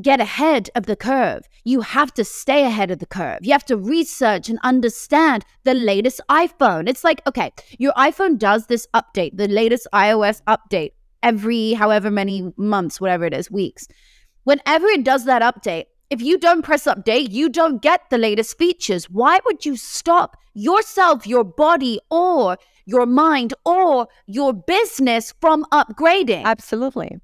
get 0.00 0.20
ahead 0.20 0.70
of 0.74 0.86
the 0.86 0.96
curve, 0.96 1.46
you 1.64 1.82
have 1.82 2.14
to 2.14 2.24
stay 2.24 2.64
ahead 2.64 2.90
of 2.90 2.98
the 2.98 3.06
curve. 3.06 3.40
You 3.42 3.52
have 3.52 3.64
to 3.66 3.76
research 3.76 4.48
and 4.48 4.58
understand 4.62 5.44
the 5.64 5.74
latest 5.74 6.20
iPhone. 6.30 6.88
It's 6.88 7.04
like, 7.04 7.20
okay, 7.26 7.52
your 7.78 7.92
iPhone 7.92 8.38
does 8.38 8.66
this 8.66 8.86
update, 8.94 9.36
the 9.36 9.48
latest 9.48 9.86
iOS 9.92 10.40
update, 10.48 10.92
every 11.22 11.72
however 11.72 12.10
many 12.10 12.52
months, 12.56 13.00
whatever 13.00 13.24
it 13.24 13.34
is, 13.34 13.50
weeks. 13.50 13.86
Whenever 14.44 14.86
it 14.88 15.04
does 15.04 15.24
that 15.26 15.42
update, 15.42 15.84
if 16.10 16.20
you 16.20 16.36
don't 16.38 16.62
press 16.62 16.84
update, 16.84 17.30
you 17.30 17.48
don't 17.48 17.80
get 17.80 18.02
the 18.10 18.18
latest 18.18 18.58
features. 18.58 19.08
Why 19.08 19.40
would 19.46 19.64
you 19.64 19.76
stop 19.76 20.36
yourself, 20.54 21.26
your 21.26 21.44
body, 21.44 22.00
or 22.10 22.58
your 22.84 23.06
mind, 23.06 23.54
or 23.64 24.08
your 24.26 24.52
business 24.52 25.32
from 25.40 25.64
upgrading? 25.72 26.44
Absolutely. 26.44 27.18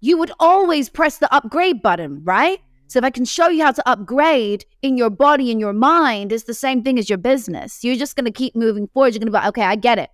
you 0.00 0.16
would 0.18 0.32
always 0.40 0.88
press 0.88 1.18
the 1.18 1.32
upgrade 1.34 1.82
button, 1.82 2.22
right? 2.24 2.60
So 2.86 2.98
if 2.98 3.04
I 3.04 3.10
can 3.10 3.24
show 3.24 3.48
you 3.48 3.62
how 3.62 3.72
to 3.72 3.88
upgrade 3.88 4.64
in 4.82 4.96
your 4.96 5.10
body 5.10 5.50
and 5.52 5.60
your 5.60 5.72
mind, 5.72 6.32
it's 6.32 6.44
the 6.44 6.54
same 6.54 6.82
thing 6.82 6.98
as 6.98 7.08
your 7.08 7.18
business. 7.18 7.84
You're 7.84 7.96
just 7.96 8.16
going 8.16 8.24
to 8.24 8.32
keep 8.32 8.56
moving 8.56 8.88
forward. 8.88 9.12
You're 9.14 9.20
going 9.20 9.26
to 9.26 9.32
be 9.32 9.38
like, 9.38 9.48
okay, 9.48 9.62
I 9.62 9.76
get 9.76 9.98
it. 9.98 10.10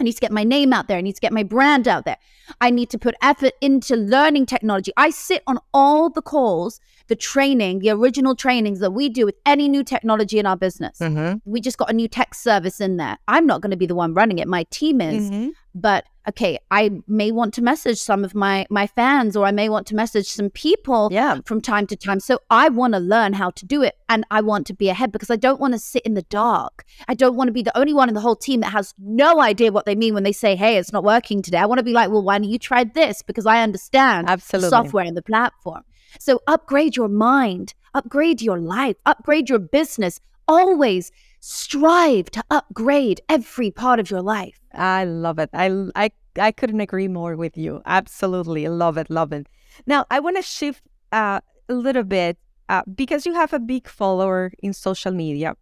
I 0.00 0.02
need 0.02 0.14
to 0.14 0.20
get 0.20 0.32
my 0.32 0.44
name 0.44 0.72
out 0.72 0.88
there. 0.88 0.96
I 0.96 1.02
need 1.02 1.14
to 1.14 1.20
get 1.20 1.32
my 1.32 1.42
brand 1.42 1.86
out 1.86 2.06
there. 2.06 2.16
I 2.60 2.70
need 2.70 2.88
to 2.90 2.98
put 2.98 3.14
effort 3.22 3.52
into 3.60 3.96
learning 3.96 4.46
technology. 4.46 4.92
I 4.96 5.10
sit 5.10 5.42
on 5.46 5.58
all 5.74 6.08
the 6.08 6.22
calls, 6.22 6.80
the 7.08 7.16
training, 7.16 7.80
the 7.80 7.90
original 7.90 8.34
trainings 8.34 8.80
that 8.80 8.92
we 8.92 9.10
do 9.10 9.26
with 9.26 9.36
any 9.44 9.68
new 9.68 9.84
technology 9.84 10.38
in 10.38 10.46
our 10.46 10.56
business. 10.56 10.98
Mm-hmm. 10.98 11.38
We 11.44 11.60
just 11.60 11.76
got 11.76 11.90
a 11.90 11.92
new 11.92 12.08
tech 12.08 12.34
service 12.34 12.80
in 12.80 12.96
there. 12.96 13.18
I'm 13.28 13.46
not 13.46 13.60
going 13.60 13.72
to 13.72 13.76
be 13.76 13.86
the 13.86 13.94
one 13.94 14.14
running 14.14 14.38
it. 14.38 14.48
My 14.48 14.64
team 14.70 15.02
is. 15.02 15.30
Mhm. 15.30 15.50
But 15.74 16.06
okay, 16.28 16.58
I 16.70 16.90
may 17.06 17.30
want 17.30 17.54
to 17.54 17.62
message 17.62 17.98
some 17.98 18.24
of 18.24 18.34
my 18.34 18.66
my 18.70 18.86
fans 18.86 19.36
or 19.36 19.46
I 19.46 19.50
may 19.52 19.68
want 19.68 19.86
to 19.88 19.94
message 19.94 20.26
some 20.26 20.50
people 20.50 21.08
Yeah. 21.10 21.40
from 21.44 21.60
time 21.60 21.86
to 21.88 21.96
time. 21.96 22.20
So 22.20 22.38
I 22.50 22.68
want 22.68 22.92
to 22.94 23.00
learn 23.00 23.32
how 23.34 23.50
to 23.50 23.66
do 23.66 23.82
it 23.82 23.94
and 24.08 24.24
I 24.30 24.40
want 24.40 24.66
to 24.68 24.74
be 24.74 24.88
ahead 24.88 25.12
because 25.12 25.30
I 25.30 25.36
don't 25.36 25.60
want 25.60 25.72
to 25.74 25.78
sit 25.78 26.02
in 26.02 26.14
the 26.14 26.22
dark. 26.22 26.84
I 27.08 27.14
don't 27.14 27.36
want 27.36 27.48
to 27.48 27.52
be 27.52 27.62
the 27.62 27.76
only 27.76 27.94
one 27.94 28.08
in 28.08 28.14
the 28.14 28.20
whole 28.20 28.36
team 28.36 28.60
that 28.60 28.72
has 28.72 28.94
no 28.98 29.40
idea 29.40 29.72
what 29.72 29.86
they 29.86 29.94
mean 29.94 30.14
when 30.14 30.22
they 30.24 30.32
say, 30.32 30.56
"Hey, 30.56 30.76
it's 30.76 30.92
not 30.92 31.04
working 31.04 31.42
today." 31.42 31.58
I 31.58 31.66
want 31.66 31.78
to 31.78 31.84
be 31.84 31.92
like, 31.92 32.10
"Well, 32.10 32.22
why 32.22 32.38
don't 32.38 32.48
you 32.50 32.58
try 32.58 32.84
this?" 32.84 33.22
because 33.22 33.46
I 33.46 33.62
understand 33.62 34.28
the 34.28 34.32
Absolutely. 34.32 34.70
software 34.70 35.04
and 35.04 35.16
the 35.16 35.22
platform. 35.22 35.82
So 36.18 36.40
upgrade 36.46 36.96
your 36.96 37.08
mind, 37.08 37.74
upgrade 37.94 38.42
your 38.42 38.58
life, 38.58 38.96
upgrade 39.06 39.48
your 39.48 39.58
business. 39.60 40.20
Always 40.48 41.12
strive 41.40 42.30
to 42.30 42.44
upgrade 42.50 43.20
every 43.28 43.70
part 43.70 43.98
of 43.98 44.10
your 44.10 44.22
life. 44.22 44.60
I 44.74 45.04
love 45.04 45.38
it. 45.38 45.50
I, 45.52 45.86
I, 45.96 46.10
I 46.38 46.52
couldn't 46.52 46.80
agree 46.80 47.08
more 47.08 47.34
with 47.34 47.56
you. 47.56 47.82
Absolutely. 47.86 48.68
Love 48.68 48.98
it. 48.98 49.10
Love 49.10 49.32
it. 49.32 49.46
Now, 49.86 50.04
I 50.10 50.20
want 50.20 50.36
to 50.36 50.42
shift 50.42 50.82
uh, 51.12 51.40
a 51.68 51.74
little 51.74 52.04
bit 52.04 52.38
uh, 52.68 52.82
because 52.94 53.26
you 53.26 53.34
have 53.34 53.52
a 53.52 53.58
big 53.58 53.88
follower 53.88 54.52
in 54.62 54.72
social 54.72 55.12
media. 55.12 55.56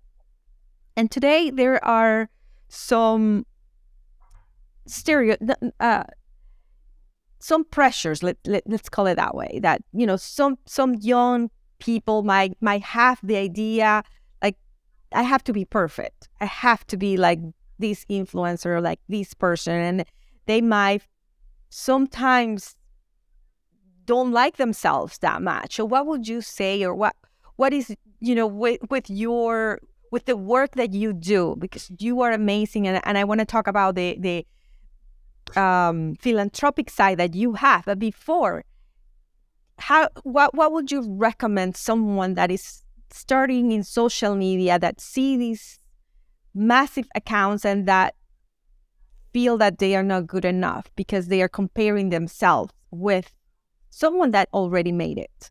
And 0.97 1.11
today 1.11 1.51
there 1.51 1.83
are 1.85 2.29
some 2.69 3.47
stereo, 4.87 5.37
uh, 5.79 6.05
some 7.39 7.65
pressures, 7.65 8.23
let, 8.23 8.37
let, 8.47 8.65
let's 8.67 8.89
call 8.89 9.07
it 9.07 9.15
that 9.15 9.35
way, 9.35 9.61
that, 9.63 9.81
you 9.93 10.07
know, 10.07 10.17
some, 10.17 10.59
some 10.67 10.95
young 10.95 11.51
people 11.79 12.25
might, 12.25 12.57
might 12.61 12.83
have 12.83 13.21
the 13.23 13.37
idea 13.37 14.03
I 15.12 15.23
have 15.23 15.45
to 15.45 15.53
be 15.53 15.65
perfect. 15.65 16.29
I 16.41 16.47
have 16.47 16.87
to 16.88 16.97
be 16.97 17.17
like 17.17 17.41
this 17.79 18.05
influencer, 18.07 18.83
like 18.83 19.00
this 19.09 19.35
person, 19.35 19.75
and 19.75 20.05
they 20.47 20.61
might 20.61 21.07
sometimes 21.71 22.77
don't 24.05 24.33
like 24.33 24.57
themselves 24.57 25.19
that 25.19 25.43
much. 25.43 25.77
So 25.77 25.85
what 25.85 26.07
would 26.07 26.27
you 26.27 26.41
say, 26.41 26.83
or 26.83 26.95
what 26.95 27.15
what 27.57 27.73
is 27.73 27.95
you 28.21 28.35
know 28.35 28.47
with 28.47 28.81
with 28.91 29.09
your 29.09 29.81
with 30.11 30.25
the 30.25 30.37
work 30.37 30.73
that 30.73 30.93
you 30.93 31.12
do 31.12 31.57
because 31.59 31.91
you 31.99 32.21
are 32.23 32.33
amazing, 32.33 32.87
and 32.87 33.00
and 33.05 33.19
I 33.19 33.25
want 33.25 33.41
to 33.41 33.47
talk 33.47 33.67
about 33.67 33.95
the 33.95 34.17
the 34.19 34.47
um 35.61 36.17
philanthropic 36.17 36.91
side 36.91 37.19
that 37.19 37.35
you 37.35 37.55
have. 37.55 37.85
But 37.85 37.99
before, 37.99 38.65
how 39.79 40.09
what 40.23 40.55
what 40.55 40.73
would 40.73 40.91
you 40.91 41.03
recommend 41.07 41.77
someone 41.77 42.35
that 42.35 42.50
is 42.50 42.83
starting 43.12 43.73
in 43.73 43.83
social 43.83 44.35
media 44.35 44.79
that 44.79 45.00
see 45.00 45.37
these 45.37 45.79
massive 46.55 47.09
accounts 47.15 47.65
and 47.65 47.87
that 47.87 48.15
feel 49.33 49.57
that 49.59 49.79
they 49.79 49.95
are 49.95 50.03
not 50.03 50.27
good 50.27 50.45
enough 50.45 50.87
because 50.97 51.29
they 51.29 51.43
are 51.43 51.49
comparing 51.49 52.09
themselves 52.11 52.73
with 52.91 53.33
someone 53.91 54.31
that 54.31 54.49
already 54.53 54.93
made 54.93 55.19
it. 55.19 55.50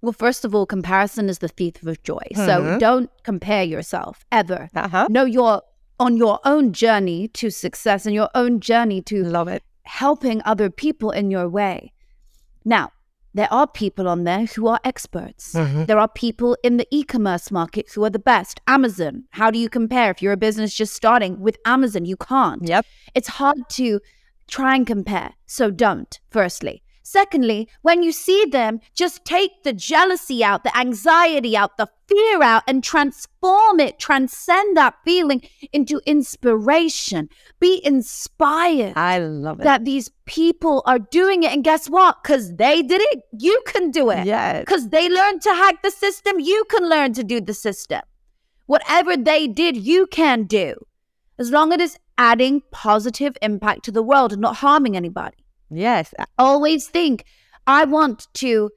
Well, 0.00 0.12
first 0.12 0.44
of 0.44 0.54
all, 0.54 0.66
comparison 0.66 1.28
is 1.28 1.38
the 1.38 1.48
thief 1.48 1.82
of 1.86 2.02
joy. 2.02 2.26
So 2.34 2.62
Mhm. 2.62 2.78
don't 2.80 3.10
compare 3.22 3.62
yourself 3.62 4.24
ever. 4.32 4.68
Uh-huh. 4.74 5.06
No, 5.10 5.24
you're 5.24 5.62
on 6.00 6.16
your 6.16 6.40
own 6.44 6.72
journey 6.72 7.28
to 7.28 7.50
success 7.50 8.06
and 8.06 8.14
your 8.14 8.28
own 8.34 8.58
journey 8.58 9.00
to 9.02 9.22
Love 9.22 9.46
it. 9.48 9.62
helping 9.84 10.42
other 10.44 10.70
people 10.70 11.10
in 11.12 11.30
your 11.30 11.48
way. 11.48 11.92
Now, 12.64 12.90
there 13.34 13.52
are 13.52 13.66
people 13.66 14.08
on 14.08 14.24
there 14.24 14.44
who 14.46 14.66
are 14.66 14.80
experts. 14.84 15.54
Mm-hmm. 15.54 15.84
There 15.84 15.98
are 15.98 16.08
people 16.08 16.56
in 16.62 16.76
the 16.76 16.86
e 16.90 17.02
commerce 17.02 17.50
market 17.50 17.90
who 17.92 18.04
are 18.04 18.10
the 18.10 18.18
best. 18.18 18.60
Amazon, 18.66 19.24
how 19.30 19.50
do 19.50 19.58
you 19.58 19.68
compare? 19.68 20.10
If 20.10 20.20
you're 20.20 20.32
a 20.32 20.36
business 20.36 20.74
just 20.74 20.94
starting 20.94 21.40
with 21.40 21.56
Amazon, 21.64 22.04
you 22.04 22.16
can't. 22.16 22.66
Yep. 22.66 22.84
It's 23.14 23.28
hard 23.28 23.68
to 23.70 24.00
try 24.48 24.76
and 24.76 24.86
compare. 24.86 25.34
So 25.46 25.70
don't, 25.70 26.20
firstly. 26.30 26.82
Secondly, 27.02 27.68
when 27.82 28.02
you 28.02 28.12
see 28.12 28.44
them, 28.44 28.80
just 28.94 29.24
take 29.24 29.64
the 29.64 29.72
jealousy 29.72 30.42
out, 30.44 30.64
the 30.64 30.76
anxiety 30.76 31.56
out, 31.56 31.76
the 31.76 31.88
fear 32.08 32.42
out, 32.42 32.62
and 32.66 32.82
transform 32.82 33.80
it, 33.80 33.98
transcend 33.98 34.76
that 34.76 34.94
feeling 35.04 35.42
into 35.72 36.00
inspiration. 36.06 37.28
Be 37.58 37.80
inspired 37.84 38.92
I 38.96 39.18
love 39.18 39.60
it. 39.60 39.64
that 39.64 39.84
these 39.84 40.10
people 40.26 40.82
are 40.86 40.98
doing 40.98 41.42
it. 41.42 41.52
And 41.52 41.64
guess 41.64 41.88
what? 41.88 42.22
Because 42.22 42.54
they 42.56 42.82
did 42.82 43.00
it, 43.02 43.22
you 43.38 43.60
can 43.66 43.90
do 43.90 44.10
it. 44.10 44.26
yes. 44.26 44.60
Because 44.60 44.88
they 44.88 45.08
learned 45.08 45.42
to 45.42 45.50
hack 45.50 45.82
the 45.82 45.90
system, 45.90 46.38
you 46.38 46.64
can 46.70 46.88
learn 46.88 47.12
to 47.14 47.24
do 47.24 47.40
the 47.40 47.54
system. 47.54 48.02
Whatever 48.66 49.16
they 49.16 49.48
did, 49.48 49.76
you 49.76 50.06
can 50.06 50.44
do. 50.44 50.74
As 51.38 51.50
long 51.50 51.72
as 51.72 51.80
it's 51.80 51.98
adding 52.16 52.62
positive 52.70 53.36
impact 53.42 53.84
to 53.84 53.90
the 53.90 54.02
world 54.02 54.32
and 54.32 54.40
not 54.40 54.56
harming 54.56 54.96
anybody. 54.96 55.41
Yes. 55.72 56.14
Always 56.38 56.86
think, 56.86 57.24
I 57.66 57.84
want 57.84 58.28
to 58.34 58.70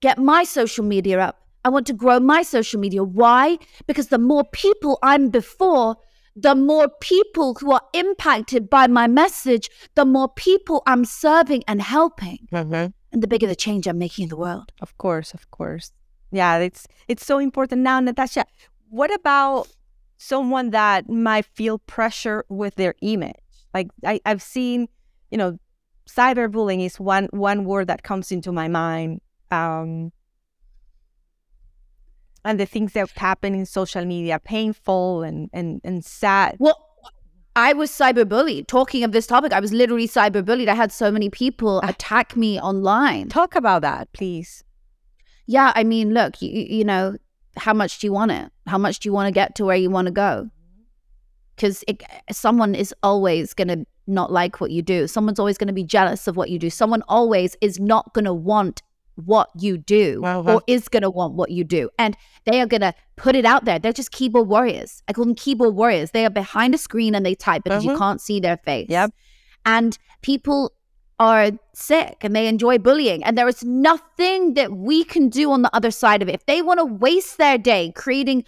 get 0.00 0.18
my 0.18 0.44
social 0.44 0.84
media 0.84 1.20
up. 1.20 1.38
I 1.64 1.68
want 1.68 1.86
to 1.86 1.92
grow 1.92 2.18
my 2.18 2.42
social 2.42 2.80
media. 2.80 3.04
Why? 3.04 3.58
Because 3.86 4.08
the 4.08 4.18
more 4.18 4.44
people 4.44 4.98
I'm 5.02 5.28
before, 5.30 5.96
the 6.34 6.54
more 6.54 6.88
people 7.00 7.54
who 7.54 7.72
are 7.72 7.82
impacted 7.92 8.68
by 8.68 8.86
my 8.86 9.06
message, 9.06 9.70
the 9.94 10.04
more 10.04 10.28
people 10.28 10.82
I'm 10.86 11.04
serving 11.04 11.62
and 11.68 11.80
helping, 11.80 12.48
mm-hmm. 12.52 12.90
and 13.12 13.22
the 13.22 13.28
bigger 13.28 13.46
the 13.46 13.54
change 13.54 13.86
I'm 13.86 13.98
making 13.98 14.24
in 14.24 14.28
the 14.28 14.36
world. 14.36 14.72
Of 14.80 14.96
course, 14.98 15.34
of 15.34 15.50
course. 15.50 15.92
Yeah, 16.30 16.58
it's 16.58 16.88
it's 17.08 17.24
so 17.24 17.38
important 17.38 17.82
now, 17.82 18.00
Natasha. 18.00 18.46
What 18.88 19.14
about 19.14 19.68
someone 20.16 20.70
that 20.70 21.08
might 21.08 21.44
feel 21.44 21.78
pressure 21.78 22.44
with 22.48 22.74
their 22.76 22.94
image? 23.02 23.36
Like 23.74 23.88
I, 24.04 24.20
I've 24.24 24.42
seen, 24.42 24.88
you 25.30 25.38
know, 25.38 25.58
cyberbullying 26.14 26.84
is 26.84 27.00
one 27.00 27.28
one 27.32 27.64
word 27.64 27.86
that 27.88 28.02
comes 28.02 28.32
into 28.32 28.52
my 28.52 28.68
mind. 28.68 29.20
Um, 29.50 30.12
and 32.44 32.58
the 32.58 32.66
things 32.66 32.92
that 32.94 33.10
happen 33.10 33.54
in 33.54 33.66
social 33.66 34.04
media, 34.04 34.38
painful 34.38 35.22
and 35.22 35.48
and 35.52 35.80
and 35.84 36.04
sad. 36.04 36.56
Well, 36.58 36.88
I 37.54 37.72
was 37.72 37.90
cyberbullied. 37.90 38.66
Talking 38.66 39.04
of 39.04 39.12
this 39.12 39.26
topic, 39.26 39.52
I 39.52 39.60
was 39.60 39.72
literally 39.72 40.08
cyberbullied. 40.08 40.68
I 40.68 40.74
had 40.74 40.90
so 40.90 41.10
many 41.10 41.28
people 41.28 41.80
attack 41.80 42.36
me 42.36 42.60
online. 42.60 43.28
Talk 43.28 43.54
about 43.54 43.82
that, 43.82 44.12
please. 44.12 44.64
Yeah, 45.46 45.72
I 45.74 45.84
mean, 45.84 46.14
look, 46.14 46.40
you, 46.40 46.48
you 46.50 46.84
know, 46.84 47.16
how 47.56 47.74
much 47.74 47.98
do 47.98 48.06
you 48.06 48.12
want 48.12 48.30
it? 48.30 48.50
How 48.66 48.78
much 48.78 49.00
do 49.00 49.08
you 49.08 49.12
want 49.12 49.26
to 49.26 49.32
get 49.32 49.54
to 49.56 49.64
where 49.64 49.76
you 49.76 49.90
want 49.90 50.06
to 50.06 50.12
go? 50.12 50.48
Because 51.54 51.84
someone 52.30 52.74
is 52.74 52.94
always 53.02 53.52
going 53.52 53.68
to 53.68 53.84
not 54.06 54.32
like 54.32 54.60
what 54.60 54.70
you 54.70 54.82
do. 54.82 55.06
Someone's 55.06 55.38
always 55.38 55.58
going 55.58 55.68
to 55.68 55.72
be 55.74 55.84
jealous 55.84 56.26
of 56.26 56.36
what 56.36 56.50
you 56.50 56.58
do. 56.58 56.70
Someone 56.70 57.02
always 57.08 57.56
is 57.60 57.78
not 57.78 58.12
going 58.14 58.24
to 58.24 58.34
want 58.34 58.82
what 59.16 59.50
you 59.58 59.76
do 59.76 60.22
or 60.46 60.62
is 60.66 60.88
going 60.88 61.02
to 61.02 61.10
want 61.10 61.34
what 61.34 61.50
you 61.50 61.64
do. 61.64 61.90
And 61.98 62.16
they 62.44 62.60
are 62.60 62.66
going 62.66 62.80
to 62.80 62.94
put 63.16 63.36
it 63.36 63.44
out 63.44 63.64
there. 63.64 63.78
They're 63.78 63.92
just 63.92 64.10
keyboard 64.10 64.48
warriors. 64.48 65.02
I 65.06 65.12
call 65.12 65.24
them 65.26 65.34
keyboard 65.34 65.74
warriors. 65.74 66.10
They 66.12 66.24
are 66.24 66.30
behind 66.30 66.74
a 66.74 66.78
screen 66.78 67.14
and 67.14 67.24
they 67.24 67.34
type 67.34 67.62
because 67.64 67.84
you 67.84 67.92
Mhm. 67.92 67.98
can't 67.98 68.20
see 68.20 68.40
their 68.40 68.56
face. 68.56 68.86
Yep. 68.88 69.12
And 69.66 69.98
people 70.22 70.72
are 71.20 71.50
sick 71.74 72.16
and 72.22 72.34
they 72.34 72.48
enjoy 72.48 72.78
bullying. 72.78 73.22
And 73.22 73.36
there 73.38 73.46
is 73.46 73.62
nothing 73.62 74.54
that 74.54 74.72
we 74.72 75.04
can 75.04 75.28
do 75.28 75.52
on 75.52 75.62
the 75.62 75.74
other 75.76 75.90
side 75.90 76.22
of 76.22 76.28
it. 76.28 76.34
If 76.34 76.46
they 76.46 76.62
want 76.62 76.80
to 76.80 76.84
waste 76.86 77.38
their 77.38 77.58
day 77.58 77.92
creating 77.94 78.44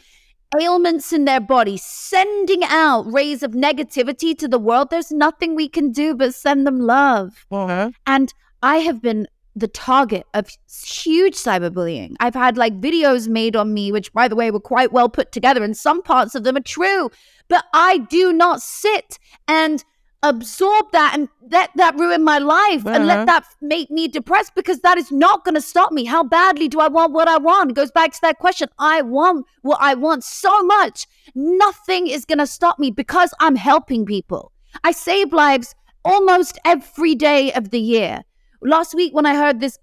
ailments 0.61 1.13
in 1.13 1.25
their 1.25 1.41
body, 1.41 1.77
sending 1.77 2.63
out 2.65 3.03
rays 3.13 3.43
of 3.43 3.53
negativity 3.53 4.37
to 4.39 4.49
the 4.49 4.59
world, 4.59 4.91
there's 4.91 5.11
nothing 5.11 5.55
we 5.55 5.69
can 5.69 5.93
do 5.93 6.15
but 6.15 6.35
send 6.35 6.67
them 6.67 6.81
love. 6.81 7.47
Uh-huh. 7.51 7.91
And 8.07 8.33
I 8.63 8.79
have 8.79 9.03
been 9.03 9.27
the 9.57 9.69
target 9.69 10.27
of 10.35 10.49
huge 10.85 11.35
cyberbullying. 11.35 12.17
I've 12.19 12.35
had 12.35 12.57
like 12.57 12.81
videos 12.81 13.29
made 13.29 13.55
on 13.55 13.73
me, 13.73 13.93
which 13.93 14.13
by 14.13 14.27
the 14.27 14.37
way 14.37 14.51
were 14.51 14.61
quite 14.61 14.93
well 14.93 15.09
put 15.09 15.33
together, 15.33 15.63
and 15.63 15.77
some 15.77 16.03
parts 16.03 16.35
of 16.35 16.45
them 16.45 16.57
are 16.57 16.61
true. 16.61 17.11
But 17.49 17.65
I 17.73 17.99
do 17.99 18.33
not 18.33 18.63
sit 18.63 19.19
and 19.47 19.85
absorb 20.29 20.91
that 20.93 21.13
and 21.15 21.29
let 21.51 21.71
that 21.77 21.95
ruin 21.97 22.23
my 22.25 22.39
life 22.39 22.85
and 22.87 22.97
Uh-huh. 22.97 23.05
let 23.05 23.27
that 23.27 23.45
make 23.61 23.91
me 23.91 24.09
depressed 24.09 24.53
because 24.55 24.81
that 24.81 24.99
is 24.99 25.13
not 25.13 25.45
going 25.45 25.55
to 25.55 25.61
stop 25.61 25.93
me. 25.93 26.05
How 26.05 26.23
badly 26.25 26.69
do 26.69 26.81
I 26.81 26.89
want 26.89 27.13
what 27.13 27.29
I 27.29 27.39
want? 27.39 27.71
It 27.71 27.75
goes 27.75 27.91
back 27.91 28.13
to 28.13 28.21
that 28.23 28.39
question. 28.39 28.69
I 28.79 29.03
want 29.03 29.47
what 29.63 29.79
I 29.81 29.95
want 29.95 30.25
so 30.25 30.63
much. 30.63 31.07
Nothing 31.35 32.07
is 32.07 32.25
going 32.25 32.39
to 32.39 32.47
stop 32.47 32.79
me 32.79 32.91
because 32.91 33.33
I'm 33.41 33.57
helping 33.57 34.05
people. 34.07 34.53
I 34.83 34.93
save 34.93 35.33
lives 35.33 35.75
almost 36.05 36.59
every 36.65 37.15
day 37.15 37.53
of 37.53 37.71
the 37.71 37.81
year. 37.81 38.23
Last 38.63 38.95
week, 38.95 39.15
when 39.15 39.27
I 39.27 39.35
heard 39.35 39.61
this 39.61 39.79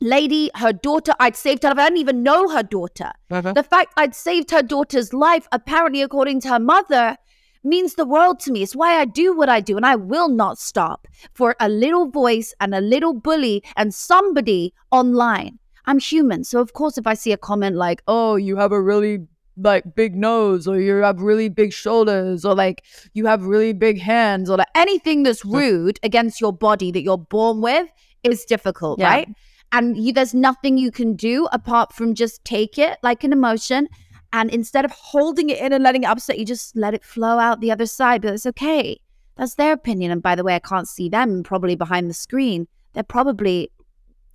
lady, 0.00 0.50
her 0.56 0.72
daughter, 0.72 1.12
I'd 1.20 1.36
saved 1.36 1.62
her 1.62 1.70
life. 1.70 1.78
I 1.78 1.84
didn't 1.84 1.98
even 1.98 2.22
know 2.22 2.48
her 2.48 2.62
daughter. 2.62 3.12
Uh-huh. 3.30 3.52
The 3.52 3.62
fact 3.62 3.92
I'd 3.96 4.14
saved 4.14 4.50
her 4.50 4.62
daughter's 4.62 5.12
life, 5.12 5.46
apparently, 5.52 6.02
according 6.02 6.40
to 6.42 6.48
her 6.48 6.58
mother, 6.58 7.16
means 7.64 7.94
the 7.94 8.04
world 8.06 8.40
to 8.40 8.52
me. 8.52 8.62
It's 8.62 8.76
why 8.76 9.00
I 9.00 9.04
do 9.04 9.34
what 9.36 9.48
I 9.48 9.60
do, 9.60 9.76
and 9.76 9.86
I 9.86 9.96
will 9.96 10.28
not 10.28 10.58
stop 10.58 11.06
for 11.32 11.56
a 11.60 11.68
little 11.68 12.08
voice 12.08 12.54
and 12.60 12.74
a 12.74 12.80
little 12.80 13.14
bully 13.14 13.62
and 13.76 13.94
somebody 13.94 14.74
online. 14.90 15.58
I'm 15.86 15.98
human. 15.98 16.44
So, 16.44 16.60
of 16.60 16.72
course, 16.72 16.96
if 16.98 17.06
I 17.06 17.14
see 17.14 17.32
a 17.32 17.36
comment 17.36 17.76
like, 17.76 18.02
oh, 18.08 18.36
you 18.36 18.56
have 18.56 18.72
a 18.72 18.80
really 18.80 19.26
like 19.56 19.94
big 19.94 20.16
nose 20.16 20.66
or 20.66 20.80
you 20.80 20.96
have 20.96 21.20
really 21.20 21.48
big 21.48 21.72
shoulders 21.72 22.44
or 22.44 22.56
like 22.56 22.82
you 23.12 23.24
have 23.26 23.44
really 23.44 23.72
big 23.72 24.00
hands 24.00 24.50
or 24.50 24.56
like 24.56 24.66
anything 24.74 25.22
that's 25.22 25.44
rude 25.44 26.00
against 26.02 26.40
your 26.40 26.52
body 26.52 26.90
that 26.90 27.02
you're 27.02 27.18
born 27.18 27.60
with 27.60 27.88
is 28.24 28.44
difficult, 28.44 28.98
Yeah. 28.98 29.10
right? 29.10 29.28
And 29.70 29.96
you, 29.96 30.12
there's 30.12 30.34
nothing 30.34 30.76
you 30.78 30.90
can 30.90 31.14
do 31.14 31.46
apart 31.52 31.92
from 31.92 32.14
just 32.14 32.44
take 32.44 32.78
it 32.78 32.98
like 33.02 33.22
an 33.24 33.32
emotion. 33.32 33.88
And 34.34 34.50
instead 34.50 34.84
of 34.84 34.90
holding 34.90 35.48
it 35.48 35.58
in 35.58 35.72
and 35.72 35.84
letting 35.84 36.02
it 36.02 36.06
upset 36.06 36.38
you, 36.38 36.44
just 36.44 36.76
let 36.76 36.92
it 36.92 37.04
flow 37.04 37.38
out 37.38 37.60
the 37.60 37.70
other 37.70 37.86
side. 37.86 38.20
But 38.20 38.34
it's 38.34 38.44
okay. 38.46 39.00
That's 39.36 39.54
their 39.54 39.72
opinion. 39.72 40.10
And 40.10 40.20
by 40.22 40.34
the 40.34 40.42
way, 40.42 40.56
I 40.56 40.58
can't 40.58 40.88
see 40.88 41.08
them 41.08 41.44
probably 41.44 41.76
behind 41.76 42.10
the 42.10 42.14
screen. 42.14 42.66
They're 42.94 43.04
probably 43.04 43.70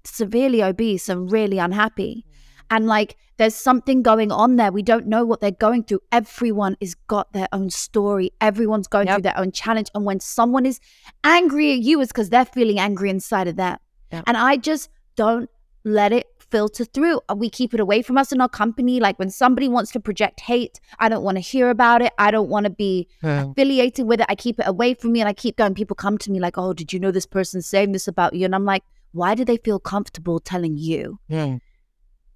severely 0.06 0.64
obese 0.64 1.10
and 1.10 1.30
really 1.30 1.58
unhappy. 1.58 2.26
Mm. 2.26 2.34
And 2.72 2.88
like 2.88 3.18
there's 3.38 3.56
something 3.56 4.02
going 4.02 4.32
on 4.32 4.56
there. 4.56 4.72
We 4.72 4.84
don't 4.84 5.08
know 5.08 5.26
what 5.26 5.42
they're 5.42 5.52
going 5.52 5.84
through. 5.84 6.02
Everyone 6.14 6.78
is 6.80 6.96
got 7.08 7.34
their 7.34 7.48
own 7.52 7.70
story. 7.70 8.32
Everyone's 8.40 8.88
going 8.88 9.08
Yep. 9.08 9.16
through 9.16 9.24
their 9.24 9.38
own 9.38 9.52
challenge. 9.52 9.90
And 9.94 10.06
when 10.06 10.20
someone 10.22 10.66
is 10.66 10.80
angry 11.26 11.74
at 11.74 11.80
you, 11.80 12.00
it's 12.02 12.12
because 12.12 12.30
they're 12.30 12.46
feeling 12.46 12.80
angry 12.80 13.10
inside 13.10 13.48
of 13.50 13.58
them. 13.58 13.78
Yep. 14.12 14.24
And 14.28 14.38
I 14.38 14.56
just 14.58 14.90
don't 15.16 15.50
let 15.84 16.14
it 16.14 16.28
filter 16.52 16.86
through. 16.86 17.22
Uh, 17.30 17.36
We 17.36 17.50
keep 17.50 17.74
it 17.74 17.80
away 17.80 18.02
from 18.02 18.18
us 18.18 18.32
in 18.32 18.42
our 18.42 18.50
company. 18.50 19.00
Like 19.00 19.18
when 19.20 19.30
somebody 19.30 19.68
wants 19.68 19.92
to 19.92 20.00
project 20.00 20.40
hate, 20.42 20.80
I 21.00 21.10
don't 21.10 21.24
want 21.24 21.38
to 21.38 21.42
hear 21.42 21.70
about 21.70 22.02
it. 22.02 22.14
I 22.18 22.32
don't 22.32 22.50
want 22.50 22.66
to 22.66 22.70
be 22.70 23.08
affiliated 23.52 24.08
with 24.08 24.22
it. 24.22 24.26
I 24.30 24.36
keep 24.36 24.60
it 24.60 24.68
away 24.68 24.94
from 24.94 25.12
me 25.14 25.20
and 25.22 25.30
I 25.30 25.34
keep 25.34 25.58
going. 25.58 25.74
People 25.76 25.96
come 25.96 26.18
to 26.20 26.32
me 26.32 26.40
like, 26.40 26.58
oh, 26.58 26.74
did 26.74 26.92
you 26.94 27.00
know 27.00 27.12
this 27.12 27.26
person's 27.26 27.66
saying 27.68 27.92
this 27.92 28.08
about 28.08 28.34
you? 28.34 28.46
And 28.46 28.56
I'm 28.56 28.66
like, 28.66 28.84
why 29.12 29.36
do 29.36 29.44
they 29.44 29.58
feel 29.58 29.80
comfortable 29.80 30.40
telling 30.40 30.78
you? 30.78 31.20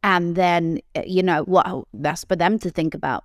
And 0.01 0.35
then, 0.35 0.79
uh, 0.95 1.03
you 1.05 1.23
know, 1.23 1.43
what 1.43 1.85
that's 1.93 2.25
for 2.25 2.35
them 2.35 2.59
to 2.59 2.69
think 2.69 2.93
about. 2.93 3.23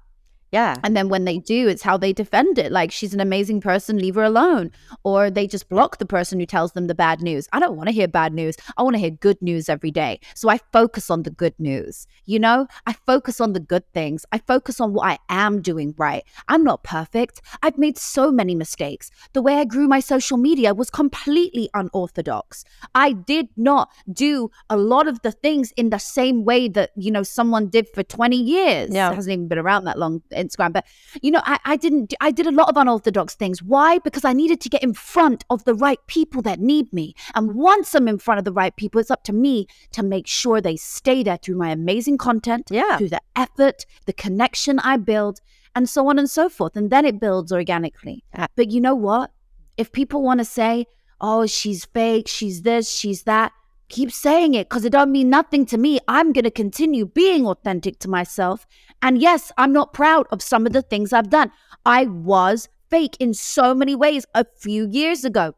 Yeah. 0.51 0.77
And 0.83 0.97
then 0.97 1.09
when 1.09 1.25
they 1.25 1.39
do, 1.39 1.69
it's 1.69 1.83
how 1.83 1.97
they 1.97 2.13
defend 2.13 2.59
it. 2.59 2.73
Like, 2.73 2.91
she's 2.91 3.13
an 3.13 3.21
amazing 3.21 3.61
person, 3.61 3.99
leave 3.99 4.15
her 4.15 4.23
alone. 4.23 4.71
Or 5.05 5.31
they 5.31 5.47
just 5.47 5.69
block 5.69 5.99
the 5.99 6.07
person 6.07 6.41
who 6.41 6.47
tells 6.47 6.73
them 6.73 6.87
the 6.87 6.95
bad 6.95 7.21
news. 7.21 7.49
I 7.53 7.61
don't 7.61 7.77
want 7.77 7.89
to 7.89 7.95
hear 7.95 8.09
bad 8.09 8.33
news. 8.33 8.57
I 8.77 8.83
want 8.83 8.95
to 8.95 9.01
hear 9.01 9.11
good 9.11 9.41
news 9.43 9.69
every 9.69 9.91
day. 9.91 10.21
So 10.35 10.49
I 10.49 10.59
focus 10.73 11.11
on 11.11 11.25
the 11.25 11.31
good 11.31 11.55
news. 11.59 12.07
You 12.25 12.39
know, 12.39 12.67
I 12.87 12.95
focus 12.95 13.41
on 13.41 13.53
the 13.53 13.61
good 13.61 13.85
things. 13.93 14.25
I 14.33 14.39
focus 14.39 14.81
on 14.81 14.95
what 14.95 15.07
I 15.07 15.19
am 15.29 15.61
doing 15.61 15.95
right. 15.99 16.25
I'm 16.49 16.65
not 16.65 16.83
perfect. 16.83 17.43
I've 17.63 17.79
made 17.79 17.99
so 17.99 18.33
many 18.33 18.55
mistakes. 18.55 19.11
The 19.35 19.43
way 19.43 19.57
I 19.57 19.65
grew 19.65 19.87
my 19.87 20.01
social 20.01 20.39
media 20.39 20.73
was 20.73 20.89
completely 20.91 21.69
unorthodox. 21.75 22.65
I 22.95 23.13
did 23.13 23.49
not 23.57 23.91
do 24.13 24.51
a 24.71 24.77
lot 24.77 25.09
of 25.09 25.21
the 25.23 25.33
things 25.33 25.73
in 25.73 25.91
the 25.91 25.99
same 25.99 26.45
way 26.45 26.69
that, 26.69 26.91
you 26.97 27.11
know, 27.11 27.23
someone 27.23 27.69
did 27.69 27.89
for 27.89 28.03
20 28.03 28.37
years. 28.37 28.91
Yeah. 28.91 29.13
It 29.13 29.15
hasn't 29.15 29.33
even 29.33 29.49
been 29.49 29.59
around 29.59 29.85
that 29.85 29.99
long, 29.99 30.23
Instagram. 30.39 30.73
But, 30.73 30.87
you 31.23 31.31
know, 31.31 31.43
I, 31.45 31.59
I 31.65 31.77
didn't, 31.77 32.15
I 32.21 32.31
did 32.31 32.47
a 32.47 32.53
lot 32.53 32.69
of 32.69 32.77
unorthodox 32.77 33.35
things. 33.35 33.63
Why? 33.63 33.99
Because 33.99 34.25
I 34.25 34.33
needed 34.33 34.61
to 34.63 34.69
get 34.69 34.83
in 34.83 34.95
front 34.95 35.45
of 35.51 35.65
the 35.65 35.75
right 35.75 35.99
people 36.07 36.41
that 36.43 36.61
need 36.61 36.93
me. 36.93 37.15
And 37.35 37.55
once 37.55 37.95
I'm 37.95 38.09
in 38.09 38.19
front 38.19 38.39
of 38.39 38.45
the 38.45 38.53
right 38.53 38.75
people, 38.77 39.01
it's 39.01 39.11
up 39.11 39.25
to 39.25 39.33
me 39.33 39.67
to 39.93 40.03
make 40.03 40.27
sure 40.27 40.61
they 40.61 40.77
stay 40.77 41.23
there 41.23 41.37
through 41.37 41.57
my 41.57 41.71
amazing 41.71 42.19
content, 42.19 42.69
Yeah. 42.71 42.97
through 42.99 43.11
the 43.11 43.23
effort, 43.37 43.85
the 44.07 44.13
connection 44.13 44.79
I 44.79 44.97
build, 44.97 45.41
and 45.75 45.89
so 45.89 46.09
on 46.09 46.19
and 46.19 46.29
so 46.31 46.49
forth. 46.49 46.77
And 46.77 46.91
then 46.91 47.05
it 47.05 47.21
builds 47.21 47.53
organically. 47.53 48.25
But 48.57 48.71
you 48.71 48.81
know 48.81 48.95
what? 48.95 49.31
If 49.77 49.93
people 49.93 50.23
want 50.23 50.39
to 50.41 50.45
say, 50.45 50.87
oh, 51.21 51.47
she's 51.47 51.85
fake, 51.85 52.29
she's 52.29 52.63
this, 52.63 52.91
she's 52.91 53.25
that, 53.25 53.53
keep 53.89 54.13
saying 54.13 54.55
it 54.55 54.69
because 54.69 54.85
it 54.85 54.93
don't 54.93 55.13
mean 55.13 55.31
nothing 55.31 55.67
to 55.67 55.79
me. 55.79 55.99
I'm 56.09 56.33
going 56.33 56.45
to 56.45 56.51
continue 56.51 57.07
being 57.07 57.47
authentic 57.47 57.99
to 58.01 58.09
myself. 58.09 58.67
And 59.03 59.19
yes, 59.19 59.53
I'm 59.57 59.73
not 59.73 59.93
proud 59.93 60.27
of 60.31 60.43
some 60.43 60.67
of 60.67 60.73
the 60.73 60.83
things 60.83 61.13
I've 61.13 61.31
done. 61.31 61.51
I 61.87 62.07
was 62.07 62.69
fake 62.91 63.17
in 63.21 63.35
so 63.35 63.75
many 63.75 63.95
ways 63.95 64.27
a 64.35 64.47
few 64.59 64.89
years 64.89 65.25
ago. 65.25 65.55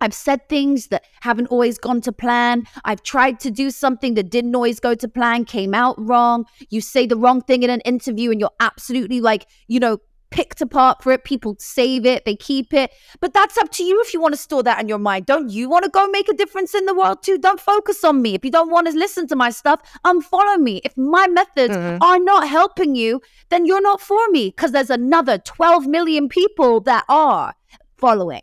I've 0.00 0.14
said 0.14 0.48
things 0.48 0.88
that 0.88 1.04
haven't 1.20 1.46
always 1.46 1.78
gone 1.78 2.00
to 2.00 2.12
plan. 2.12 2.66
I've 2.84 3.04
tried 3.04 3.38
to 3.40 3.52
do 3.52 3.70
something 3.70 4.14
that 4.14 4.30
didn't 4.30 4.56
always 4.56 4.80
go 4.80 4.96
to 4.96 5.08
plan, 5.08 5.44
came 5.44 5.74
out 5.74 5.94
wrong. 5.96 6.44
You 6.70 6.80
say 6.80 7.06
the 7.06 7.16
wrong 7.16 7.40
thing 7.40 7.62
in 7.62 7.70
an 7.70 7.80
interview 7.82 8.32
and 8.32 8.40
you're 8.40 8.50
absolutely 8.58 9.20
like, 9.20 9.46
you 9.68 9.78
know, 9.78 9.98
picked 10.32 10.60
apart 10.60 11.02
for 11.02 11.12
it. 11.12 11.24
People 11.24 11.56
save 11.58 12.04
it, 12.06 12.24
they 12.24 12.34
keep 12.34 12.72
it. 12.74 12.90
But 13.20 13.32
that's 13.32 13.56
up 13.58 13.70
to 13.72 13.84
you 13.84 14.00
if 14.00 14.12
you 14.12 14.20
want 14.20 14.34
to 14.34 14.40
store 14.40 14.62
that 14.64 14.80
in 14.80 14.88
your 14.88 14.98
mind. 14.98 15.26
Don't 15.26 15.50
you 15.50 15.68
want 15.68 15.84
to 15.84 15.90
go 15.90 16.06
make 16.08 16.28
a 16.28 16.34
difference 16.34 16.74
in 16.74 16.86
the 16.86 16.94
world 16.94 17.22
too? 17.22 17.38
Don't 17.38 17.60
focus 17.60 18.02
on 18.04 18.22
me. 18.22 18.34
If 18.34 18.44
you 18.44 18.50
don't 18.50 18.70
want 18.70 18.86
to 18.88 18.92
listen 18.92 19.26
to 19.28 19.36
my 19.36 19.50
stuff, 19.50 19.80
unfollow 20.04 20.58
me. 20.58 20.80
If 20.84 20.96
my 20.96 21.26
methods 21.28 21.76
Mhm. 21.76 21.98
are 22.02 22.18
not 22.18 22.48
helping 22.48 22.94
you, 22.94 23.20
then 23.50 23.66
you're 23.66 23.82
not 23.82 24.00
for 24.00 24.26
me 24.30 24.48
because 24.48 24.72
there's 24.72 24.90
another 24.90 25.38
12 25.38 25.86
million 25.86 26.28
people 26.28 26.80
that 26.80 27.04
are 27.08 27.54
following. 27.96 28.42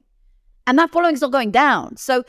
And 0.68 0.78
that 0.78 0.92
following 0.92 1.16
is 1.16 1.22
not 1.22 1.32
going 1.32 1.52
down. 1.52 1.98
So, 1.98 2.24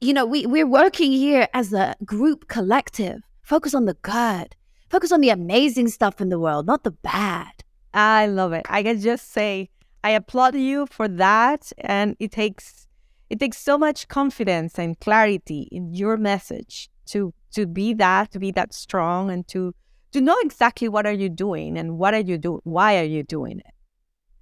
you 0.00 0.12
know, 0.12 0.26
we, 0.26 0.46
we're 0.46 0.66
working 0.66 1.10
here 1.10 1.48
as 1.54 1.72
a 1.72 1.96
group 2.04 2.48
collective. 2.48 3.22
Focus 3.42 3.74
on 3.74 3.86
the 3.86 3.94
good. 4.02 4.54
Focus 4.90 5.10
on 5.12 5.20
the 5.20 5.30
amazing 5.30 5.88
stuff 5.88 6.20
in 6.20 6.28
the 6.28 6.38
world, 6.38 6.66
not 6.66 6.84
the 6.84 6.90
bad. 6.90 7.57
I 7.94 8.26
love 8.26 8.52
it. 8.52 8.66
I 8.68 8.82
can 8.82 9.00
just 9.00 9.32
say 9.32 9.70
I 10.04 10.10
applaud 10.10 10.54
you 10.54 10.86
for 10.86 11.08
that 11.08 11.72
and 11.78 12.16
it 12.18 12.32
takes 12.32 12.86
it 13.30 13.38
takes 13.38 13.58
so 13.58 13.76
much 13.76 14.08
confidence 14.08 14.78
and 14.78 14.98
clarity 15.00 15.68
in 15.70 15.92
your 15.94 16.16
message 16.16 16.88
to 17.06 17.34
to 17.54 17.66
be 17.66 17.94
that, 17.94 18.30
to 18.32 18.38
be 18.38 18.50
that 18.52 18.72
strong 18.72 19.30
and 19.30 19.46
to 19.48 19.74
to 20.12 20.20
know 20.20 20.36
exactly 20.42 20.88
what 20.88 21.06
are 21.06 21.12
you 21.12 21.28
doing 21.28 21.78
and 21.78 21.98
what 21.98 22.14
are 22.14 22.20
you 22.20 22.38
doing 22.38 22.60
why 22.64 22.98
are 22.98 23.04
you 23.04 23.22
doing 23.22 23.58
it. 23.58 23.74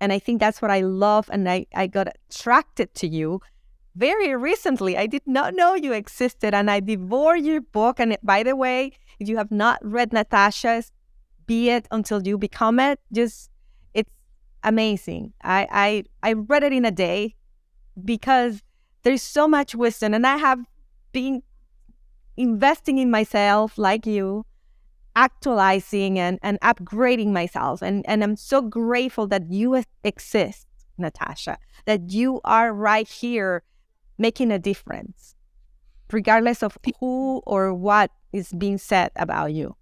And 0.01 0.13
I 0.13 0.19
think 0.19 0.41
that's 0.41 0.61
what 0.61 0.71
I 0.71 0.83
love 0.83 1.29
and 1.33 1.49
I, 1.49 1.67
I 1.75 1.87
got 1.87 2.09
attracted 2.29 2.95
to 2.97 3.09
you 3.09 3.41
very 3.97 4.37
recently. 4.37 4.97
I 4.97 5.07
did 5.07 5.23
not 5.27 5.55
know 5.55 5.75
you 5.75 5.93
existed 5.93 6.53
and 6.53 6.71
I 6.71 6.81
devoured 6.81 7.37
your 7.37 7.63
book. 7.63 7.99
And 7.99 8.17
by 8.23 8.43
the 8.43 8.55
way, 8.55 8.93
if 9.19 9.29
you 9.29 9.39
have 9.39 9.51
not 9.51 9.79
read 9.83 10.13
Natasha's 10.13 10.93
be 11.47 11.71
it 11.71 11.87
until 11.91 12.27
you 12.27 12.39
become 12.39 12.79
it 12.79 13.01
just 13.13 13.51
it's 13.95 14.11
amazing. 14.63 15.33
I 15.43 15.67
i 15.71 16.05
i 16.23 16.33
read 16.33 16.63
it 16.63 16.73
in 16.73 16.85
a 16.85 16.91
day 16.91 17.35
because 18.05 18.63
there's 19.03 19.23
so 19.23 19.47
much 19.49 19.75
wisdom 19.75 20.13
and 20.13 20.27
i 20.27 20.37
have 20.37 20.59
been 21.13 21.43
investing 22.37 22.99
in 22.99 23.11
myself 23.11 23.79
like 23.79 24.05
you 24.05 24.45
actualizing 25.15 26.19
and 26.19 26.39
and 26.43 26.61
upgrading 26.61 27.29
myself 27.29 27.81
and 27.83 28.05
and 28.07 28.23
i'm 28.23 28.37
so 28.37 28.61
grateful 28.61 29.27
that 29.27 29.51
you 29.51 29.83
exist 30.05 30.67
natasha 30.99 31.57
that 31.87 32.11
you 32.11 32.41
are 32.45 32.75
right 32.75 33.09
here 33.09 33.63
making 34.19 34.51
a 34.51 34.59
difference 34.59 35.35
regardless 36.13 36.63
of 36.63 36.77
who 37.01 37.41
or 37.47 37.73
what 37.73 38.11
is 38.33 38.53
being 38.53 38.77
said 38.77 39.11
about 39.17 39.53
you 39.53 39.75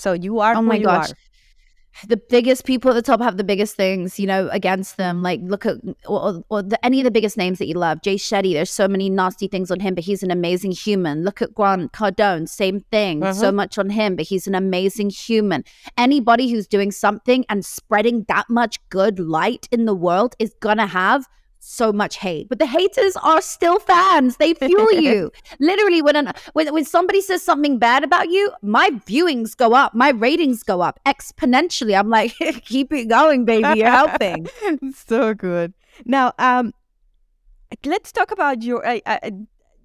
so 0.00 0.12
you 0.12 0.40
are 0.40 0.54
Oh 0.54 0.62
my 0.62 0.76
you 0.76 0.84
gosh. 0.84 1.10
are. 1.10 1.14
The 2.06 2.16
biggest 2.16 2.64
people 2.64 2.92
at 2.92 2.94
the 2.94 3.02
top 3.02 3.20
have 3.20 3.36
the 3.36 3.44
biggest 3.44 3.74
things, 3.74 4.18
you 4.18 4.26
know, 4.26 4.48
against 4.52 4.96
them. 4.96 5.22
Like, 5.22 5.40
look 5.42 5.66
at 5.66 5.76
or, 6.06 6.42
or 6.48 6.62
the, 6.62 6.82
any 6.86 7.00
of 7.00 7.04
the 7.04 7.10
biggest 7.10 7.36
names 7.36 7.58
that 7.58 7.66
you 7.66 7.74
love. 7.74 8.00
Jay 8.00 8.14
Shetty, 8.14 8.52
there's 8.52 8.70
so 8.70 8.86
many 8.86 9.10
nasty 9.10 9.48
things 9.48 9.72
on 9.72 9.80
him, 9.80 9.96
but 9.96 10.04
he's 10.04 10.22
an 10.22 10.30
amazing 10.30 10.70
human. 10.70 11.24
Look 11.24 11.42
at 11.42 11.52
Grant 11.52 11.92
Cardone, 11.92 12.48
same 12.48 12.80
thing. 12.92 13.20
So 13.34 13.48
mm-hmm. 13.48 13.56
much 13.56 13.76
on 13.76 13.90
him, 13.90 14.14
but 14.14 14.24
he's 14.24 14.46
an 14.46 14.54
amazing 14.54 15.10
human. 15.10 15.64
Anybody 15.98 16.48
who's 16.48 16.68
doing 16.68 16.92
something 16.92 17.44
and 17.48 17.66
spreading 17.66 18.24
that 18.28 18.48
much 18.48 18.78
good 18.88 19.18
light 19.18 19.68
in 19.72 19.84
the 19.84 19.94
world 19.94 20.36
is 20.38 20.54
gonna 20.60 20.86
have 20.86 21.26
so 21.60 21.92
much 21.92 22.16
hate. 22.16 22.48
But 22.48 22.58
the 22.58 22.66
haters 22.66 23.16
are 23.16 23.40
still 23.40 23.78
fans. 23.78 24.36
They 24.38 24.54
fuel 24.54 24.92
you. 25.08 25.30
Literally, 25.60 26.02
when, 26.02 26.16
an, 26.16 26.32
when 26.54 26.72
when 26.72 26.84
somebody 26.84 27.20
says 27.20 27.42
something 27.42 27.78
bad 27.78 28.02
about 28.02 28.30
you, 28.30 28.50
my 28.62 28.90
viewings 29.06 29.56
go 29.56 29.74
up, 29.74 29.94
my 29.94 30.10
ratings 30.10 30.62
go 30.62 30.80
up 30.80 30.98
exponentially. 31.06 31.96
I'm 31.98 32.10
like, 32.10 32.34
keep 32.64 32.92
it 32.92 33.06
going, 33.06 33.44
baby. 33.44 33.78
You're 33.78 33.90
helping. 33.90 34.48
so 34.94 35.34
good. 35.34 35.74
Now, 36.04 36.32
um, 36.38 36.72
let's 37.84 38.10
talk 38.10 38.30
about 38.30 38.62
your 38.62 38.84
uh, 38.86 39.00
uh, 39.06 39.30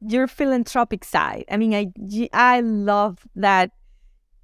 your 0.01 0.27
philanthropic 0.27 1.03
side. 1.03 1.45
I 1.51 1.57
mean, 1.57 1.73
I 1.73 1.91
I 2.33 2.61
love 2.61 3.27
that 3.35 3.71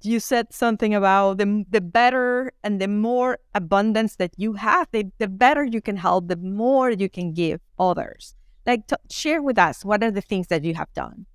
you 0.04 0.20
said 0.20 0.52
something 0.52 0.94
about 0.94 1.38
the 1.38 1.64
the 1.70 1.80
better 1.80 2.52
and 2.62 2.80
the 2.80 2.88
more 2.88 3.38
abundance 3.54 4.16
that 4.16 4.32
you 4.36 4.54
have, 4.54 4.88
the 4.92 5.10
the 5.18 5.28
better 5.28 5.64
you 5.64 5.80
can 5.80 5.96
help, 5.96 6.28
the 6.28 6.36
more 6.36 6.90
you 6.90 7.08
can 7.08 7.32
give 7.32 7.60
others. 7.78 8.34
Like, 8.66 8.86
t- 8.86 8.96
share 9.10 9.42
with 9.42 9.58
us 9.58 9.84
what 9.84 10.02
are 10.04 10.10
the 10.10 10.20
things 10.20 10.46
that 10.48 10.62
you 10.64 10.74
have 10.74 10.92
done. 10.94 11.26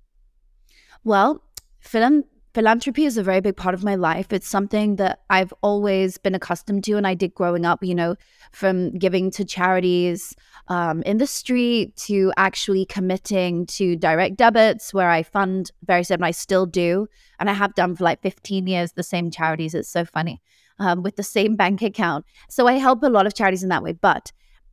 Well, 1.04 1.42
Philan- 1.84 2.24
philanthropy 2.54 3.04
is 3.04 3.16
a 3.16 3.22
very 3.22 3.40
big 3.40 3.56
part 3.56 3.74
of 3.74 3.84
my 3.84 3.94
life. 3.94 4.32
It's 4.32 4.48
something 4.48 4.96
that 4.96 5.20
I've 5.30 5.52
always 5.62 6.18
been 6.18 6.34
accustomed 6.34 6.84
to, 6.84 6.96
and 6.96 7.06
I 7.06 7.14
did 7.14 7.34
growing 7.34 7.64
up. 7.64 7.82
You 7.82 7.94
know, 7.94 8.16
from 8.52 8.90
giving 8.98 9.30
to 9.32 9.44
charities 9.44 10.34
um, 10.68 11.02
in 11.02 11.18
the 11.18 11.26
street 11.26 11.96
to 11.96 12.32
actually 12.36 12.84
committing 12.86 13.66
to 13.66 13.96
direct 13.96 14.36
debits, 14.36 14.92
where 14.92 15.10
I 15.10 15.22
fund 15.22 15.70
various, 15.84 16.10
and 16.10 16.24
I 16.24 16.30
still 16.30 16.66
do, 16.66 17.08
and 17.38 17.50
I 17.50 17.52
have 17.52 17.74
done 17.74 17.96
for 17.96 18.04
like 18.04 18.22
15 18.22 18.66
years 18.66 18.92
the 18.92 19.02
same 19.02 19.30
charities. 19.30 19.74
It's 19.74 19.88
so 19.88 20.04
funny 20.04 20.40
um, 20.78 21.02
with 21.02 21.16
the 21.16 21.22
same 21.22 21.56
bank 21.56 21.82
account. 21.82 22.24
So 22.48 22.66
I 22.66 22.74
help 22.74 23.02
a 23.02 23.08
lot 23.08 23.26
of 23.26 23.34
charities 23.34 23.62
in 23.62 23.68
that 23.70 23.82
way, 23.82 23.92
but. 23.92 24.32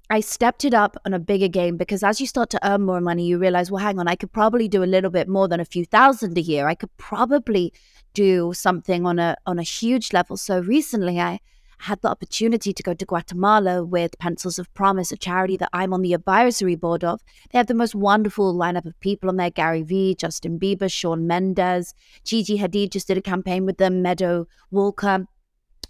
I 0.09 0.19
stepped 0.19 0.63
it 0.65 0.73
up 0.73 0.95
on 1.05 1.13
a 1.13 1.19
bigger 1.19 1.47
game 1.47 1.77
because 1.77 2.03
as 2.03 2.21
you 2.21 2.27
start 2.27 2.51
to 2.51 2.69
earn 2.69 2.83
more 2.83 3.01
money, 3.01 3.25
you 3.25 3.39
realize, 3.39 3.71
well, 3.71 3.83
hang 3.83 3.97
on, 3.99 4.07
I 4.07 4.15
could 4.15 4.31
probably 4.31 4.67
do 4.67 4.83
a 4.83 4.85
little 4.85 5.09
bit 5.09 5.27
more 5.27 5.47
than 5.47 5.59
a 5.59 5.65
few 5.65 5.83
thousand 5.83 6.37
a 6.37 6.41
year. 6.41 6.67
I 6.67 6.75
could 6.75 6.95
probably 6.97 7.73
do 8.13 8.53
something 8.53 9.05
on 9.05 9.17
a 9.17 9.35
on 9.47 9.57
a 9.57 9.63
huge 9.63 10.13
level. 10.13 10.37
So 10.37 10.59
recently, 10.59 11.19
I 11.19 11.39
had 11.79 12.01
the 12.01 12.09
opportunity 12.09 12.71
to 12.71 12.83
go 12.83 12.93
to 12.93 13.05
Guatemala 13.05 13.83
with 13.83 14.17
Pencils 14.19 14.59
of 14.59 14.71
Promise, 14.75 15.11
a 15.11 15.17
charity 15.17 15.57
that 15.57 15.69
I'm 15.73 15.93
on 15.93 16.03
the 16.03 16.13
advisory 16.13 16.75
board 16.75 17.03
of. 17.03 17.21
They 17.51 17.57
have 17.57 17.67
the 17.67 17.73
most 17.73 17.95
wonderful 17.95 18.53
lineup 18.53 18.85
of 18.85 18.99
people 18.99 19.29
on 19.29 19.37
there 19.37 19.49
Gary 19.49 19.81
Vee, 19.81 20.15
Justin 20.15 20.59
Bieber, 20.59 20.91
Shawn 20.91 21.27
Mendes, 21.27 21.93
Gigi 22.23 22.59
Hadid 22.59 22.91
just 22.91 23.07
did 23.07 23.17
a 23.17 23.21
campaign 23.21 23.65
with 23.65 23.77
them, 23.77 24.01
Meadow 24.01 24.47
Walker. 24.71 25.25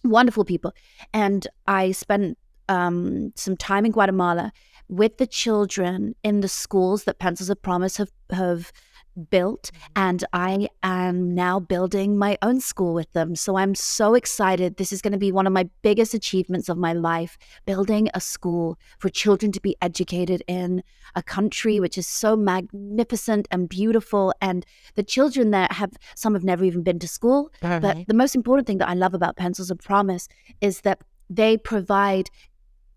Wonderful 0.04 0.45
people. 0.45 0.73
And 1.13 1.47
I 1.67 1.91
spent 1.91 2.38
um, 2.69 3.32
some 3.36 3.58
time 3.58 3.86
in 3.86 3.91
Guatemala 3.91 4.51
with 4.88 5.17
the 5.17 5.28
children 5.28 6.15
in 6.23 6.41
the 6.41 6.47
schools 6.47 7.06
that 7.06 7.19
Pencils 7.19 7.49
of 7.49 7.62
Promise 7.62 7.97
have, 7.97 8.12
have 8.32 8.71
built 9.30 9.71
and 9.95 10.25
I 10.34 10.67
am 10.84 11.34
now 11.34 11.58
building 11.58 12.17
my 12.17 12.38
own 12.41 12.60
school 12.60 12.93
with 12.93 13.12
them. 13.13 13.36
So 13.36 13.56
I'm 13.56 13.73
so 13.73 14.13
excited. 14.13 14.75
This 14.75 14.91
is 14.91 15.01
going 15.01 15.13
to 15.13 15.17
be 15.17 15.32
one 15.32 15.47
of 15.47 15.54
my 15.54 15.69
biggest 15.84 16.13
achievements 16.13 16.67
of 16.67 16.78
my 16.78 16.91
life, 16.91 17.38
building 17.65 18.10
a 18.13 18.19
school 18.19 18.78
for 18.99 19.08
children 19.08 19.54
to 19.54 19.62
be 19.62 19.75
educated 19.82 20.43
in 20.47 20.84
a 21.15 21.23
country 21.23 21.80
which 21.80 21.97
is 21.97 22.06
so 22.08 22.36
magnificent 22.36 23.47
and 23.51 23.69
beautiful 23.69 24.34
and 24.41 24.65
the 24.95 25.04
children 25.04 25.51
there 25.51 25.67
have 25.71 25.93
some 26.15 26.34
have 26.34 26.43
never 26.43 26.63
even 26.65 26.84
been 26.84 26.99
to 26.99 27.08
school, 27.08 27.51
Uh-huh. 27.62 27.80
but 27.80 28.06
the 28.08 28.13
most 28.13 28.36
important 28.36 28.67
thing 28.67 28.80
that 28.80 28.89
I 28.89 28.93
love 28.95 29.13
about 29.13 29.38
Pencils 29.38 29.71
of 29.71 29.80
Promise 29.80 30.28
is 30.62 30.82
that 30.82 30.99
they 31.30 31.58
provide 31.58 32.30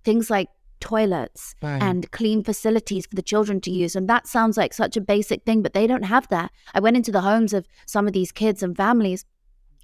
things 0.08 0.30
like 0.30 0.48
toilets 0.80 1.54
Right. 1.62 1.82
and 1.82 2.10
clean 2.18 2.42
facilities 2.50 3.04
for 3.06 3.16
the 3.16 3.28
children 3.32 3.60
to 3.62 3.70
use. 3.70 3.94
And 3.98 4.08
that 4.08 4.26
sounds 4.26 4.56
like 4.56 4.72
such 4.72 4.96
a 4.96 5.00
basic 5.14 5.44
thing, 5.44 5.60
but 5.62 5.74
they 5.74 5.86
don't 5.86 6.04
have 6.14 6.26
that. 6.28 6.50
I 6.76 6.80
went 6.80 6.96
into 6.96 7.12
the 7.12 7.20
homes 7.30 7.52
of 7.52 7.66
some 7.94 8.06
of 8.06 8.12
these 8.14 8.32
kids 8.32 8.62
and 8.62 8.76
families, 8.76 9.24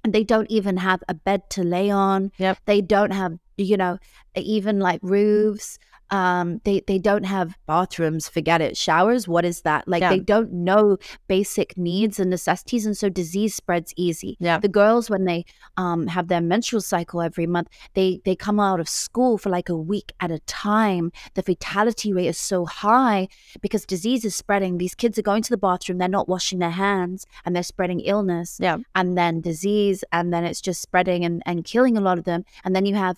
and 0.03 0.13
they 0.13 0.23
don't 0.23 0.49
even 0.49 0.77
have 0.77 1.01
a 1.07 1.13
bed 1.13 1.41
to 1.55 1.61
lay 1.63 1.89
on. 1.91 2.31
Yep. 2.45 2.57
They 2.65 2.81
don't 2.81 3.11
have, 3.21 3.33
you 3.57 3.77
know, 3.77 3.97
even 4.35 4.79
like 4.79 4.99
roofs. 5.03 5.77
Um, 6.11 6.61
they 6.65 6.81
they 6.87 6.99
don't 6.99 7.23
have 7.25 7.55
bathrooms. 7.67 8.29
Forget 8.29 8.61
it. 8.61 8.77
Showers. 8.77 9.27
What 9.27 9.45
is 9.45 9.61
that? 9.61 9.87
Like 9.87 10.01
Yeah. 10.01 10.09
they 10.09 10.19
don't 10.19 10.51
know 10.53 10.97
basic 11.27 11.77
needs 11.77 12.19
and 12.19 12.29
necessities, 12.29 12.85
and 12.85 12.95
so 12.97 13.09
disease 13.09 13.55
spreads 13.55 13.93
easy. 13.97 14.37
Yeah. 14.39 14.59
The 14.59 14.67
girls 14.67 15.09
when 15.09 15.25
they 15.25 15.45
um 15.77 16.07
have 16.07 16.27
their 16.27 16.41
menstrual 16.41 16.81
cycle 16.81 17.21
every 17.21 17.47
month, 17.47 17.69
they 17.95 18.21
they 18.25 18.35
come 18.35 18.59
out 18.59 18.79
of 18.79 18.87
school 18.87 19.37
for 19.37 19.49
like 19.49 19.69
a 19.69 19.75
week 19.77 20.13
at 20.19 20.31
a 20.31 20.39
time. 20.39 21.11
The 21.33 21.41
fatality 21.43 22.13
rate 22.13 22.27
is 22.27 22.37
so 22.37 22.65
high 22.65 23.27
because 23.61 23.85
disease 23.85 24.23
is 24.25 24.35
spreading. 24.35 24.77
These 24.77 24.95
kids 24.95 25.17
are 25.17 25.23
going 25.23 25.41
to 25.43 25.49
the 25.49 25.57
bathroom, 25.57 25.97
they're 25.97 26.07
not 26.07 26.29
washing 26.29 26.59
their 26.59 26.69
hands, 26.71 27.25
and 27.45 27.55
they're 27.55 27.63
spreading 27.63 27.99
illness 28.01 28.57
Yeah. 28.61 28.77
and 28.93 29.17
then 29.17 29.41
disease, 29.41 30.03
and 30.11 30.31
then 30.33 30.43
it's 30.43 30.61
just 30.61 30.81
spreading 30.81 31.25
and, 31.25 31.41
and 31.45 31.63
killing 31.63 31.97
a 31.97 32.01
lot 32.01 32.17
of 32.19 32.25
them. 32.25 32.45
And 32.63 32.75
then 32.75 32.85
you 32.85 32.95
have 32.95 33.17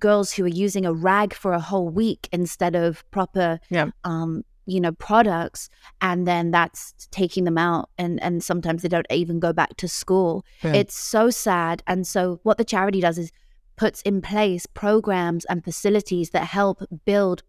girls 0.00 0.32
who 0.32 0.44
are 0.44 0.48
using 0.48 0.84
a 0.86 0.92
rag 0.92 1.34
for 1.34 1.52
a 1.52 1.60
whole 1.60 1.88
week 1.88 2.28
instead 2.32 2.74
of 2.74 3.08
proper 3.10 3.58
Yeah. 3.70 3.90
um 4.04 4.42
you 4.68 4.80
know 4.80 4.92
products 4.92 5.68
and 6.00 6.26
then 6.26 6.50
that's 6.50 6.92
taking 7.12 7.44
them 7.44 7.56
out 7.58 7.88
and 7.98 8.20
and 8.22 8.42
sometimes 8.42 8.82
they 8.82 8.88
don't 8.88 9.06
even 9.10 9.38
go 9.38 9.52
back 9.52 9.76
to 9.76 9.86
school 9.88 10.44
Yeah. 10.64 10.74
it's 10.74 10.98
so 10.98 11.30
sad 11.30 11.82
and 11.86 12.06
so 12.06 12.40
what 12.42 12.58
the 12.58 12.64
charity 12.64 13.00
does 13.00 13.16
is 13.18 13.30
puts 13.76 14.02
in 14.02 14.20
place 14.22 14.66
programs 14.66 15.44
and 15.44 15.62
facilities 15.62 16.30
that 16.30 16.44
help 16.46 16.82
build 17.04 17.42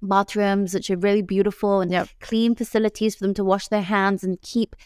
bathrooms 0.00 0.74
which 0.74 0.90
are 0.90 0.96
really 0.96 1.22
beautiful 1.22 1.80
and 1.80 1.90
Yep. 1.90 2.08
clean 2.20 2.54
facilities 2.54 3.14
for 3.16 3.24
them 3.24 3.34
to 3.34 3.44
wash 3.44 3.68
their 3.68 3.82
hands 3.82 4.22
and 4.22 4.40
keep 4.42 4.76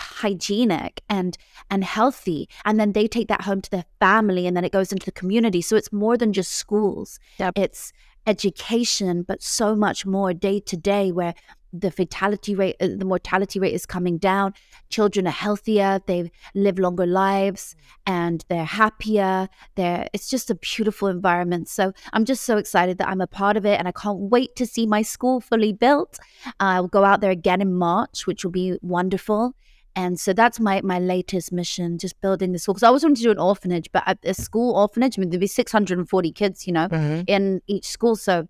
hygienic 0.00 1.02
and 1.08 1.36
and 1.70 1.84
healthy 1.84 2.48
and 2.64 2.78
then 2.78 2.92
they 2.92 3.06
take 3.06 3.28
that 3.28 3.42
home 3.42 3.60
to 3.60 3.70
their 3.70 3.84
family 4.00 4.46
and 4.46 4.56
then 4.56 4.64
it 4.64 4.72
goes 4.72 4.92
into 4.92 5.06
the 5.06 5.12
community. 5.12 5.62
So 5.62 5.76
it's 5.76 5.92
more 5.92 6.16
than 6.16 6.32
just 6.32 6.52
schools. 6.52 7.18
Yep. 7.38 7.58
it's 7.58 7.92
education 8.26 9.22
but 9.22 9.42
so 9.42 9.76
much 9.76 10.06
more 10.06 10.32
day 10.32 10.58
to 10.58 10.76
day 10.78 11.12
where 11.12 11.34
the 11.74 11.90
fatality 11.90 12.54
rate 12.54 12.76
uh, 12.80 12.86
the 12.96 13.04
mortality 13.04 13.58
rate 13.58 13.74
is 13.74 13.84
coming 13.84 14.16
down. 14.16 14.54
Children 14.90 15.26
are 15.26 15.32
healthier 15.32 16.00
they 16.06 16.30
live 16.54 16.78
longer 16.78 17.04
lives 17.04 17.74
and 18.06 18.44
they're 18.48 18.64
happier. 18.64 19.48
They're 19.74 20.08
it's 20.12 20.28
just 20.28 20.50
a 20.50 20.54
beautiful 20.54 21.08
environment. 21.08 21.68
So 21.68 21.92
i'm 22.12 22.24
just 22.24 22.44
so 22.44 22.56
excited 22.56 22.98
that 22.98 23.08
i'm 23.08 23.20
a 23.20 23.26
part 23.26 23.56
of 23.56 23.66
it 23.66 23.78
and 23.78 23.88
i 23.88 23.92
can't 23.92 24.20
wait 24.20 24.54
to 24.56 24.66
see 24.66 24.86
my 24.86 25.02
school 25.02 25.40
fully 25.40 25.72
built. 25.72 26.18
I'll 26.60 26.88
go 26.88 27.04
out 27.04 27.20
there 27.20 27.32
again 27.32 27.60
in 27.60 27.74
march 27.74 28.26
which 28.26 28.44
will 28.44 28.52
be 28.52 28.78
wonderful 28.80 29.54
and 29.96 30.18
so 30.18 30.32
that's 30.32 30.58
my 30.60 30.80
my 30.82 30.98
latest 30.98 31.52
mission, 31.52 31.98
just 31.98 32.20
building 32.20 32.52
the 32.52 32.58
school. 32.58 32.74
Because 32.74 32.82
I 32.82 32.88
always 32.88 33.02
wanted 33.02 33.16
to 33.18 33.22
do 33.24 33.30
an 33.30 33.38
orphanage, 33.38 33.90
but 33.92 34.02
at 34.06 34.18
a 34.24 34.34
school 34.34 34.74
orphanage, 34.76 35.18
I 35.18 35.20
mean, 35.20 35.30
there'd 35.30 35.40
be 35.40 35.46
640 35.46 36.32
kids, 36.32 36.66
you 36.66 36.72
know, 36.72 36.88
Mhm. 36.88 37.24
in 37.26 37.60
each 37.66 37.86
school. 37.86 38.16
So 38.16 38.48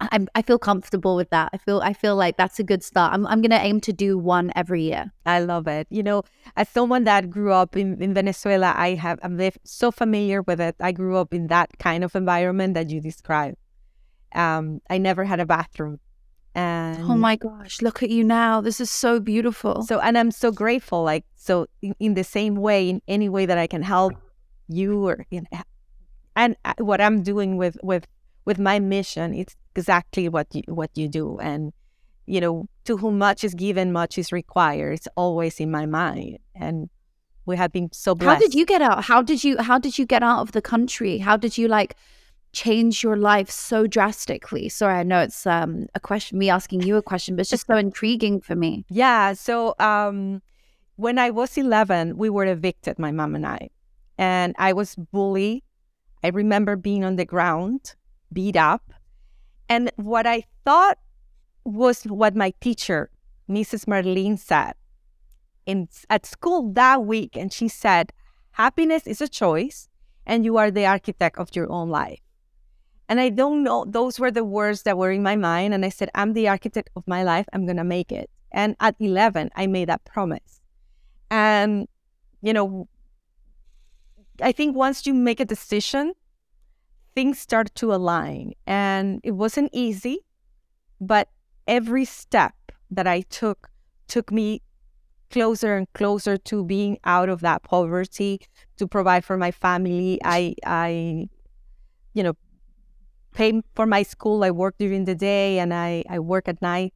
I, 0.00 0.26
I 0.34 0.40
feel 0.42 0.58
comfortable 0.58 1.14
with 1.14 1.28
that. 1.30 1.50
I 1.52 1.58
feel 1.58 1.80
I 1.80 1.92
feel 1.92 2.16
like 2.16 2.36
that's 2.38 2.58
a 2.58 2.64
good 2.64 2.82
start. 2.82 3.12
I'm 3.12 3.26
I'm 3.26 3.42
gonna 3.42 3.60
aim 3.62 3.80
to 3.82 3.92
do 3.92 4.16
one 4.16 4.50
every 4.56 4.82
year. 4.82 5.12
I 5.26 5.40
love 5.40 5.66
it. 5.66 5.86
You 5.90 6.02
know, 6.02 6.22
as 6.56 6.68
someone 6.70 7.04
that 7.04 7.28
grew 7.28 7.52
up 7.52 7.76
in, 7.76 8.00
in 8.02 8.14
Venezuela, 8.14 8.72
I 8.76 8.94
have 8.94 9.18
I'm 9.22 9.38
so 9.64 9.90
familiar 9.90 10.40
with 10.42 10.60
it. 10.60 10.76
I 10.80 10.92
grew 10.92 11.16
up 11.18 11.34
in 11.34 11.48
that 11.48 11.78
kind 11.78 12.02
of 12.04 12.16
environment 12.16 12.74
that 12.74 12.88
you 12.88 13.00
described. 13.00 13.56
Um, 14.34 14.80
I 14.88 14.96
never 14.98 15.24
had 15.24 15.40
a 15.40 15.44
bathroom, 15.46 15.98
and 16.54 17.02
Oh 17.04 17.16
my 17.16 17.36
gosh, 17.36 17.80
look 17.80 18.02
at 18.02 18.10
you 18.10 18.24
now. 18.24 18.60
This 18.60 18.80
is 18.80 18.90
so 18.90 19.20
beautiful. 19.20 19.82
so 19.82 20.00
and 20.00 20.18
I'm 20.18 20.30
so 20.30 20.50
grateful. 20.50 21.02
Like 21.04 21.24
so, 21.36 21.66
in, 21.80 21.94
in 22.00 22.14
the 22.14 22.24
same 22.24 22.56
way, 22.56 22.88
in 22.88 23.00
any 23.06 23.28
way 23.28 23.46
that 23.46 23.58
I 23.58 23.66
can 23.66 23.82
help 23.82 24.14
you 24.68 25.06
or 25.06 25.26
in, 25.30 25.46
and 26.36 26.56
uh, 26.64 26.74
what 26.78 27.00
I'm 27.00 27.22
doing 27.22 27.56
with 27.56 27.76
with 27.82 28.06
with 28.44 28.58
my 28.58 28.80
mission, 28.80 29.34
it's 29.34 29.56
exactly 29.76 30.28
what 30.28 30.48
you 30.52 30.62
what 30.66 30.90
you 30.94 31.08
do. 31.08 31.38
And 31.38 31.72
you 32.26 32.40
know, 32.40 32.66
to 32.84 32.96
whom 32.96 33.18
much 33.18 33.44
is 33.44 33.54
given, 33.54 33.92
much 33.92 34.18
is 34.18 34.32
required. 34.32 34.94
It's 34.94 35.08
always 35.16 35.60
in 35.60 35.70
my 35.70 35.86
mind, 35.86 36.38
and 36.54 36.90
we 37.46 37.56
have 37.56 37.72
been 37.72 37.90
so 37.92 38.14
blessed. 38.14 38.34
how 38.34 38.38
did 38.38 38.54
you 38.54 38.66
get 38.66 38.82
out? 38.82 39.04
How 39.04 39.22
did 39.22 39.44
you 39.44 39.58
how 39.58 39.78
did 39.78 39.98
you 39.98 40.06
get 40.06 40.22
out 40.22 40.40
of 40.40 40.52
the 40.52 40.62
country? 40.62 41.18
How 41.18 41.36
did 41.36 41.56
you 41.56 41.68
like 41.68 41.96
change 42.52 43.02
your 43.02 43.16
life 43.16 43.50
so 43.50 43.86
drastically? 43.86 44.68
Sorry, 44.68 44.94
I 44.94 45.02
know 45.02 45.20
it's 45.20 45.46
um 45.46 45.86
a 45.94 46.00
question 46.00 46.38
me 46.38 46.50
asking 46.50 46.82
you 46.82 46.96
a 46.96 47.02
question, 47.02 47.36
but 47.36 47.42
it's 47.42 47.50
just 47.50 47.66
so 47.66 47.76
intriguing 47.86 48.40
for 48.40 48.56
me. 48.56 48.84
Yeah. 48.88 49.34
So 49.34 49.74
um, 49.78 50.42
when 50.96 51.18
I 51.18 51.30
was 51.30 51.56
11, 51.56 52.16
we 52.16 52.28
were 52.28 52.46
evicted, 52.46 52.98
my 52.98 53.10
mom 53.10 53.34
and 53.34 53.46
I, 53.46 53.70
and 54.18 54.54
I 54.58 54.72
was 54.72 54.94
bullied. 54.96 55.62
I 56.22 56.28
remember 56.28 56.76
being 56.76 57.04
on 57.04 57.16
the 57.16 57.24
ground, 57.24 57.94
beat 58.32 58.56
up, 58.56 58.92
and 59.68 59.90
what 59.96 60.26
I 60.26 60.44
thought 60.64 60.98
was 61.64 62.02
what 62.04 62.36
my 62.36 62.52
teacher, 62.60 63.10
Mrs. 63.48 63.86
Marlene, 63.86 64.38
said 64.38 64.74
in 65.66 65.88
at 66.08 66.26
school 66.26 66.72
that 66.72 67.04
week, 67.04 67.36
and 67.36 67.52
she 67.52 67.68
said, 67.68 68.12
"Happiness 68.52 69.06
is 69.06 69.20
a 69.20 69.28
choice, 69.28 69.88
and 70.26 70.44
you 70.44 70.56
are 70.56 70.70
the 70.70 70.86
architect 70.86 71.38
of 71.38 71.54
your 71.54 71.70
own 71.70 71.88
life." 71.88 72.20
And 73.10 73.20
I 73.20 73.28
don't 73.28 73.64
know, 73.64 73.84
those 73.88 74.20
were 74.20 74.30
the 74.30 74.44
words 74.44 74.84
that 74.84 74.96
were 74.96 75.10
in 75.10 75.24
my 75.24 75.34
mind. 75.34 75.74
And 75.74 75.84
I 75.84 75.88
said, 75.88 76.10
I'm 76.14 76.32
the 76.32 76.46
architect 76.46 76.90
of 76.94 77.02
my 77.08 77.24
life. 77.24 77.44
I'm 77.52 77.66
going 77.66 77.76
to 77.76 77.84
make 77.84 78.12
it. 78.12 78.30
And 78.52 78.76
at 78.78 78.94
11, 79.00 79.50
I 79.56 79.66
made 79.66 79.88
that 79.88 80.04
promise. 80.04 80.60
And, 81.28 81.88
you 82.40 82.52
know, 82.52 82.88
I 84.40 84.52
think 84.52 84.76
once 84.76 85.08
you 85.08 85.12
make 85.12 85.40
a 85.40 85.44
decision, 85.44 86.12
things 87.16 87.40
start 87.40 87.74
to 87.74 87.92
align. 87.92 88.52
And 88.68 89.20
it 89.24 89.32
wasn't 89.32 89.70
easy, 89.72 90.20
but 91.00 91.28
every 91.66 92.04
step 92.04 92.54
that 92.92 93.08
I 93.08 93.22
took 93.22 93.70
took 94.06 94.30
me 94.30 94.62
closer 95.32 95.76
and 95.76 95.92
closer 95.94 96.36
to 96.36 96.64
being 96.64 96.98
out 97.02 97.28
of 97.28 97.40
that 97.40 97.64
poverty, 97.64 98.40
to 98.76 98.86
provide 98.86 99.24
for 99.24 99.36
my 99.36 99.50
family. 99.50 100.20
I, 100.24 100.54
I, 100.64 101.26
you 102.14 102.22
know, 102.22 102.34
pay 103.32 103.60
for 103.74 103.86
my 103.86 104.02
school. 104.02 104.44
I 104.44 104.50
work 104.50 104.76
during 104.78 105.04
the 105.04 105.14
day 105.14 105.58
and 105.58 105.72
I, 105.72 106.04
I 106.08 106.18
work 106.18 106.48
at 106.48 106.60
night. 106.62 106.94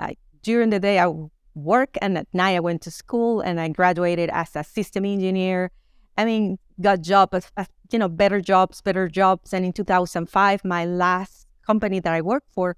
I, 0.00 0.16
during 0.42 0.70
the 0.70 0.80
day, 0.80 0.98
I 0.98 1.12
work. 1.54 1.96
And 2.00 2.18
at 2.18 2.26
night, 2.32 2.56
I 2.56 2.60
went 2.60 2.82
to 2.82 2.90
school 2.90 3.40
and 3.40 3.60
I 3.60 3.68
graduated 3.68 4.30
as 4.30 4.56
a 4.56 4.64
system 4.64 5.04
engineer. 5.04 5.70
I 6.16 6.24
mean, 6.24 6.58
got 6.80 7.00
jobs, 7.00 7.34
uh, 7.56 7.62
uh, 7.62 7.64
you 7.90 7.98
know, 7.98 8.08
better 8.08 8.40
jobs, 8.40 8.80
better 8.80 9.08
jobs. 9.08 9.52
And 9.52 9.64
in 9.64 9.72
2005, 9.72 10.64
my 10.64 10.84
last 10.84 11.46
company 11.66 12.00
that 12.00 12.12
I 12.12 12.20
worked 12.20 12.50
for 12.52 12.76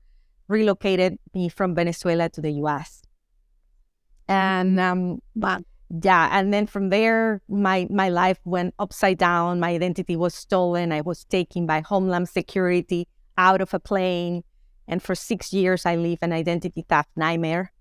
relocated 0.49 1.19
me 1.35 1.49
from 1.49 1.75
Venezuela 1.75 2.29
to 2.31 2.41
the 2.41 2.53
US. 2.65 3.03
And 4.29 4.79
mm-hmm. 4.79 4.79
um, 4.79 5.19
wow. 5.35 5.61
Yeah, 5.91 6.29
and 6.33 6.53
then 6.53 6.67
from 6.67 6.89
there, 6.91 7.43
my 7.49 7.87
my 7.91 8.09
life 8.09 8.39
went 8.45 8.75
upside 8.79 9.19
down. 9.19 9.61
My 9.61 9.71
identity 9.71 10.17
was 10.17 10.35
stolen. 10.35 10.93
I 10.93 11.03
was 11.03 11.25
taken 11.25 11.67
by 11.67 11.81
Homeland 11.81 12.29
Security 12.29 13.07
out 13.37 13.61
of 13.61 13.75
a 13.75 13.79
plane, 13.79 14.43
and 14.89 15.03
for 15.03 15.15
six 15.15 15.53
years, 15.53 15.87
I 15.87 15.97
lived 15.97 16.23
an 16.23 16.33
identity 16.33 16.85
theft 16.89 17.11
nightmare. 17.17 17.73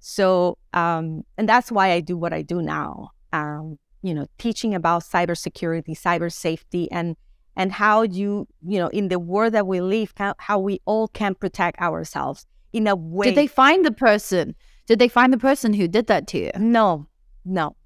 So, 0.00 0.58
um, 0.72 1.22
and 1.38 1.48
that's 1.48 1.70
why 1.70 1.92
I 1.92 2.00
do 2.00 2.16
what 2.16 2.32
I 2.32 2.42
do 2.42 2.60
now. 2.60 3.10
Um, 3.32 3.78
you 4.02 4.14
know, 4.14 4.26
teaching 4.38 4.74
about 4.74 5.02
cybersecurity, 5.02 5.98
cyber 5.98 6.32
safety, 6.32 6.90
and 6.90 7.16
and 7.56 7.72
how 7.72 8.02
you, 8.02 8.46
you 8.66 8.78
know, 8.78 8.88
in 8.88 9.08
the 9.08 9.18
world 9.18 9.54
that 9.54 9.66
we 9.66 9.80
live, 9.80 10.12
how, 10.16 10.34
how 10.38 10.58
we 10.58 10.80
all 10.86 11.08
can 11.08 11.34
protect 11.34 11.80
ourselves 11.80 12.46
in 12.72 12.86
a 12.86 12.96
way. 12.96 13.26
Did 13.26 13.36
they 13.36 13.46
find 13.46 13.84
the 13.84 13.92
person? 13.92 14.54
Did 14.86 14.98
they 14.98 15.08
find 15.08 15.32
the 15.32 15.38
person 15.38 15.72
who 15.72 15.88
did 15.88 16.06
that 16.08 16.26
to 16.28 16.38
you? 16.38 16.50
No, 16.58 17.06
no, 17.44 17.76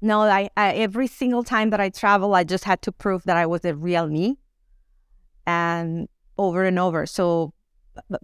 no. 0.00 0.22
I, 0.22 0.48
I 0.56 0.72
every 0.74 1.06
single 1.06 1.42
time 1.42 1.70
that 1.70 1.80
I 1.80 1.88
travel, 1.88 2.34
I 2.34 2.44
just 2.44 2.64
had 2.64 2.82
to 2.82 2.92
prove 2.92 3.24
that 3.24 3.36
I 3.36 3.46
was 3.46 3.62
the 3.62 3.74
real 3.74 4.06
me, 4.08 4.38
and 5.46 6.08
over 6.38 6.64
and 6.64 6.78
over. 6.78 7.06
So 7.06 7.52
uh, 8.12 8.18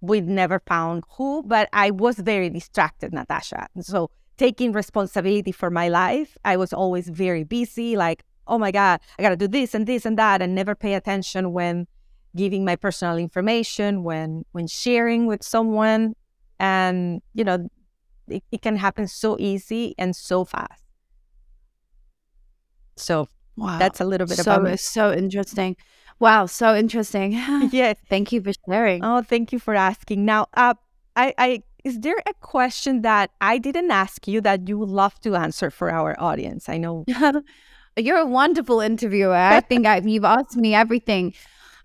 we 0.00 0.20
never 0.20 0.60
found 0.66 1.04
who, 1.16 1.42
but 1.44 1.68
I 1.72 1.90
was 1.90 2.16
very 2.18 2.50
distracted, 2.50 3.12
Natasha. 3.12 3.68
So 3.80 4.10
taking 4.36 4.72
responsibility 4.72 5.52
for 5.52 5.70
my 5.70 5.88
life, 5.88 6.36
I 6.44 6.56
was 6.56 6.72
always 6.72 7.08
very 7.08 7.44
busy, 7.44 7.96
like 7.96 8.24
oh 8.46 8.58
my 8.58 8.70
God, 8.72 9.00
I 9.18 9.22
got 9.22 9.30
to 9.30 9.36
do 9.36 9.48
this 9.48 9.74
and 9.74 9.86
this 9.86 10.04
and 10.04 10.18
that, 10.18 10.42
and 10.42 10.54
never 10.54 10.74
pay 10.74 10.94
attention 10.94 11.52
when 11.52 11.86
giving 12.34 12.64
my 12.64 12.76
personal 12.76 13.16
information, 13.16 14.02
when 14.02 14.44
when 14.52 14.66
sharing 14.66 15.26
with 15.26 15.42
someone. 15.42 16.14
And, 16.58 17.22
you 17.34 17.42
know, 17.42 17.68
it, 18.32 18.44
it 18.50 18.62
can 18.62 18.76
happen 18.76 19.06
so 19.06 19.36
easy 19.38 19.94
and 19.98 20.14
so 20.16 20.44
fast. 20.44 20.82
So 22.96 23.28
wow. 23.56 23.78
that's 23.78 24.00
a 24.00 24.04
little 24.04 24.26
bit 24.26 24.38
so, 24.38 24.42
about 24.42 24.66
it. 24.66 24.80
So 24.80 25.12
interesting. 25.12 25.76
Wow, 26.18 26.46
so 26.46 26.74
interesting. 26.74 27.32
yes. 27.72 27.96
Thank 28.08 28.32
you 28.32 28.42
for 28.42 28.52
sharing. 28.68 29.04
Oh, 29.04 29.22
thank 29.22 29.52
you 29.52 29.58
for 29.58 29.74
asking. 29.74 30.24
Now, 30.24 30.46
uh, 30.54 30.74
I, 31.16 31.34
I 31.38 31.62
is 31.84 31.98
there 32.00 32.22
a 32.26 32.34
question 32.34 33.02
that 33.02 33.30
I 33.40 33.58
didn't 33.58 33.90
ask 33.90 34.28
you 34.28 34.40
that 34.42 34.68
you 34.68 34.78
would 34.78 34.88
love 34.88 35.18
to 35.22 35.34
answer 35.34 35.70
for 35.70 35.90
our 35.90 36.14
audience? 36.20 36.68
I 36.68 36.78
know 36.78 37.04
You're 37.96 38.18
a 38.18 38.26
wonderful 38.26 38.80
interviewer. 38.80 39.34
I 39.34 39.60
think 39.60 39.86
I, 39.86 39.98
you've 39.98 40.24
asked 40.24 40.56
me 40.56 40.74
everything. 40.74 41.34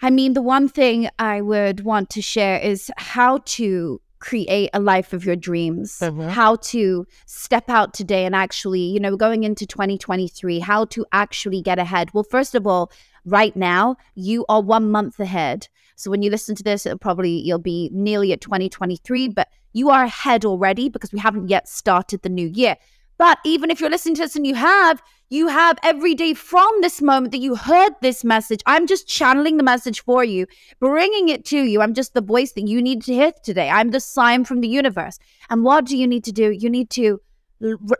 I 0.02 0.10
mean, 0.10 0.34
the 0.34 0.42
one 0.42 0.70
thing 0.70 1.10
I 1.20 1.42
would 1.42 1.84
want 1.84 2.10
to 2.12 2.22
share 2.22 2.60
is 2.60 2.92
how 2.98 3.40
to 3.58 4.00
create 4.20 4.70
a 4.74 4.80
life 4.80 5.14
of 5.14 5.26
your 5.26 5.36
dreams, 5.36 6.00
mm-hmm. 6.00 6.30
how 6.30 6.56
to 6.58 7.06
step 7.26 7.70
out 7.70 7.94
today 7.94 8.26
and 8.26 8.36
actually, 8.36 8.82
you 8.82 9.00
know, 9.00 9.16
going 9.16 9.44
into 9.44 9.66
2023, 9.66 10.60
how 10.60 10.86
to 10.86 11.06
actually 11.12 11.62
get 11.62 11.80
ahead. 11.80 12.14
Well, 12.14 12.24
first 12.24 12.56
of 12.56 12.66
all, 12.66 12.92
right 13.26 13.56
now, 13.56 13.98
you 14.16 14.46
are 14.50 14.62
one 14.62 14.90
month 14.92 15.20
ahead. 15.20 15.68
So 15.96 16.12
when 16.12 16.22
you 16.22 16.30
listen 16.30 16.56
to 16.56 16.64
this, 16.64 16.86
it'll 16.86 16.98
probably 16.98 17.32
you'll 17.32 17.60
be 17.60 17.90
nearly 17.92 18.32
at 18.32 18.42
2023, 18.42 19.30
but 19.30 19.50
you 19.74 19.90
are 19.90 20.04
ahead 20.04 20.46
already 20.46 20.90
because 20.90 21.12
we 21.12 21.20
haven't 21.20 21.50
yet 21.50 21.68
started 21.68 22.22
the 22.22 22.30
new 22.30 22.48
year. 22.48 22.78
But 23.18 23.40
even 23.44 23.72
if 23.72 23.82
you're 23.82 23.90
listening 23.90 24.16
to 24.16 24.22
this 24.22 24.36
and 24.36 24.46
you 24.46 24.56
have, 24.56 25.02
you 25.30 25.48
have 25.48 25.78
every 25.84 26.16
day 26.16 26.34
from 26.34 26.70
this 26.82 27.02
moment 27.02 27.32
that 27.32 27.40
you 27.40 27.56
heard 27.56 27.94
this 28.02 28.24
message. 28.24 28.62
I'm 28.66 28.88
just 28.88 29.08
channeling 29.08 29.58
the 29.58 29.64
message 29.64 30.04
for 30.04 30.24
you, 30.24 30.48
bringing 30.80 31.30
it 31.30 31.46
to 31.46 31.58
you. 31.58 31.82
I'm 31.82 31.94
just 31.94 32.14
the 32.14 32.22
voice 32.22 32.54
that 32.54 32.68
you 32.68 32.82
need 32.82 33.04
to 33.04 33.14
hear 33.14 33.32
today. 33.44 33.70
I'm 33.70 33.92
the 33.92 34.00
sign 34.00 34.46
from 34.46 34.62
the 34.62 34.68
universe. 34.68 35.20
And 35.50 35.64
what 35.64 35.86
do 35.86 35.98
you 35.98 36.08
need 36.08 36.24
to 36.26 36.32
do? 36.32 36.52
You 36.52 36.70
need 36.70 36.90
to 36.92 37.20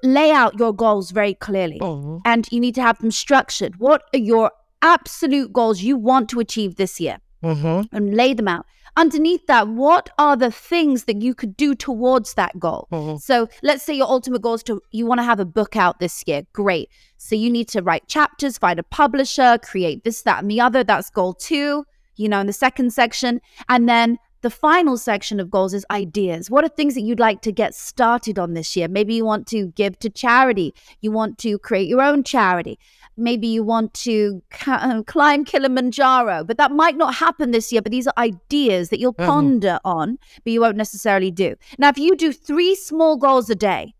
lay 0.04 0.32
out 0.32 0.58
your 0.60 0.74
goals 0.74 1.12
very 1.12 1.34
clearly 1.34 1.80
mm-hmm. 1.80 2.18
and 2.26 2.48
you 2.52 2.60
need 2.60 2.76
to 2.76 2.82
have 2.82 3.00
them 3.00 3.12
structured. 3.12 3.78
What 3.80 4.04
are 4.14 4.20
your 4.20 4.52
absolute 4.82 5.52
goals 5.52 5.82
you 5.82 5.98
want 5.98 6.30
to 6.30 6.40
achieve 6.40 6.76
this 6.76 7.00
year? 7.00 7.18
Mm-hmm. 7.44 7.96
And 7.96 8.16
lay 8.16 8.34
them 8.34 8.48
out 8.48 8.66
underneath 8.98 9.48
that, 9.48 9.70
what 9.70 10.10
are 10.18 10.36
the 10.36 10.52
things 10.52 11.06
that 11.06 11.22
you 11.22 11.34
could 11.34 11.56
do 11.56 11.76
towards 11.76 12.34
that 12.34 12.60
goal? 12.60 12.88
Mm-hmm. 12.92 13.18
So 13.18 13.48
let's 13.64 13.84
say 13.84 13.94
your 13.94 14.08
ultimate 14.08 14.42
goal 14.42 14.56
is 14.56 14.64
to 14.64 14.82
you 14.92 15.06
want 15.06 15.20
to 15.20 15.24
have 15.24 15.40
a 15.40 15.46
book 15.46 15.76
out 15.76 16.00
this 16.00 16.24
year. 16.28 16.42
Great. 16.52 16.90
So 17.18 17.36
you 17.36 17.50
need 17.50 17.70
to 17.70 17.82
write 17.82 18.08
chapters, 18.08 18.58
find 18.58 18.80
a 18.80 18.84
publisher, 18.84 19.58
create 19.64 20.04
this, 20.04 20.24
that, 20.24 20.42
and 20.42 20.52
the 20.52 20.60
other. 20.60 20.84
That's 20.84 21.10
goal 21.10 21.34
two, 21.34 21.86
you 22.16 22.28
know, 22.28 22.42
in 22.42 22.48
the 22.48 22.54
second 22.54 22.92
section. 22.92 23.40
And 23.70 23.88
then 23.88 24.18
the 24.42 24.50
final 24.50 24.98
section 24.98 25.40
of 25.40 25.50
goals 25.50 25.74
is 25.74 25.86
ideas. 25.92 26.50
What 26.50 26.64
are 26.64 26.70
things 26.70 26.94
that 26.94 27.02
you'd 27.02 27.20
like 27.20 27.42
to 27.42 27.52
get 27.52 27.76
started 27.76 28.38
on 28.38 28.54
this 28.54 28.76
year? 28.76 28.88
Maybe 28.88 29.16
you 29.16 29.26
want 29.26 29.48
to 29.48 29.68
give 29.68 29.98
to 30.00 30.10
charity. 30.10 30.74
You 31.02 31.12
want 31.12 31.38
to 31.40 31.58
create 31.60 31.88
your 31.88 32.02
own 32.02 32.24
charity 32.24 32.80
maybe 33.18 33.48
you 33.48 33.64
want 33.64 33.94
to 33.96 34.42
ca- 34.52 34.80
um, 34.84 35.04
climb 35.04 35.44
Kilimanjaro, 35.44 36.44
but 36.44 36.58
that 36.58 36.72
might 36.72 36.96
not 36.96 37.16
happen 37.16 37.52
this 37.52 37.72
year. 37.72 37.82
But 37.82 37.92
these 37.92 38.08
are 38.08 38.14
ideas 38.18 38.90
that 38.90 39.00
you'll 39.00 39.14
mm-hmm. 39.14 39.30
ponder 39.30 39.80
on, 39.84 40.18
but 40.44 40.54
you 40.54 40.62
won't 40.62 40.78
necessarily 40.78 41.32
do. 41.32 41.56
Now, 41.78 41.90
if 41.90 41.98
you 41.98 42.16
do 42.16 42.32
three 42.32 42.76
small 42.76 43.18
goals 43.18 43.50
a 43.50 43.56
day, 43.56 43.96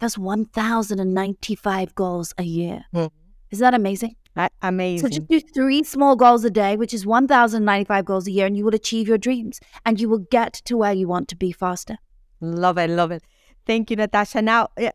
that's 0.00 0.18
1,095 0.18 1.94
goals 1.94 2.34
a 2.38 2.42
year. 2.42 2.84
Mm-hmm. 2.94 3.14
Is 3.50 3.58
that 3.60 3.74
amazing? 3.74 4.16
Amazing. 4.62 5.10
So 5.10 5.16
just 5.16 5.28
do 5.28 5.40
three 5.40 5.82
small 5.82 6.16
goals 6.16 6.44
a 6.44 6.50
day, 6.50 6.76
which 6.76 6.94
is 6.94 7.04
1,095 7.04 8.04
goals 8.04 8.26
a 8.26 8.30
year, 8.30 8.46
and 8.46 8.56
you 8.56 8.64
will 8.64 8.74
achieve 8.74 9.08
your 9.08 9.18
dreams 9.18 9.60
and 9.84 10.00
you 10.00 10.08
will 10.08 10.26
get 10.30 10.54
to 10.64 10.76
where 10.76 10.92
you 10.92 11.06
want 11.08 11.28
to 11.28 11.36
be 11.36 11.52
faster. 11.52 11.98
Love 12.40 12.78
it. 12.78 12.90
Love 12.90 13.10
it. 13.10 13.22
Thank 13.66 13.90
you, 13.90 13.96
Natasha. 13.96 14.42
Now, 14.42 14.68
eh, 14.76 14.90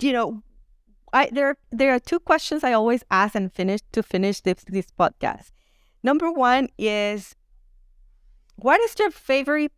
you 0.00 0.12
know, 0.12 0.42
I 1.12 1.28
there 1.32 1.56
there 1.70 1.92
are 1.94 2.00
two 2.00 2.18
questions 2.18 2.64
I 2.64 2.72
always 2.72 3.04
ask 3.10 3.34
and 3.34 3.52
finish 3.52 3.80
to 3.92 4.02
finish 4.02 4.40
this 4.40 4.64
this 4.66 4.86
podcast. 4.98 5.50
Number 6.02 6.30
one 6.30 6.68
is 6.78 7.34
what 8.56 8.80
is 8.80 8.94
your 8.98 9.10
favorite 9.10 9.72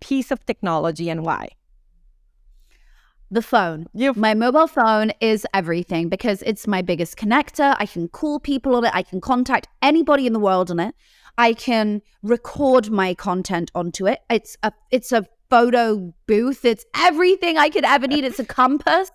piece 0.00 0.30
of 0.30 0.44
technology 0.44 1.08
and 1.08 1.24
why? 1.24 1.50
The 3.34 3.42
phone. 3.42 3.86
You've- 3.92 4.20
my 4.20 4.32
mobile 4.32 4.68
phone 4.68 5.10
is 5.20 5.44
everything 5.52 6.08
because 6.08 6.40
it's 6.42 6.68
my 6.68 6.82
biggest 6.82 7.16
connector. 7.16 7.74
I 7.80 7.86
can 7.86 8.06
call 8.06 8.38
people 8.38 8.76
on 8.76 8.84
it. 8.84 8.92
I 8.94 9.02
can 9.02 9.20
contact 9.20 9.66
anybody 9.82 10.24
in 10.28 10.32
the 10.32 10.38
world 10.38 10.70
on 10.70 10.78
it. 10.78 10.94
I 11.36 11.52
can 11.52 12.00
record 12.22 12.92
my 12.92 13.12
content 13.12 13.72
onto 13.74 14.06
it. 14.06 14.20
It's 14.30 14.56
a 14.62 14.72
it's 14.92 15.10
a 15.10 15.26
photo 15.50 16.14
booth. 16.28 16.64
It's 16.64 16.84
everything 16.96 17.58
I 17.58 17.70
could 17.70 17.84
ever 17.84 18.06
need. 18.06 18.24
It's 18.24 18.38
a 18.38 18.44
compass 18.44 19.10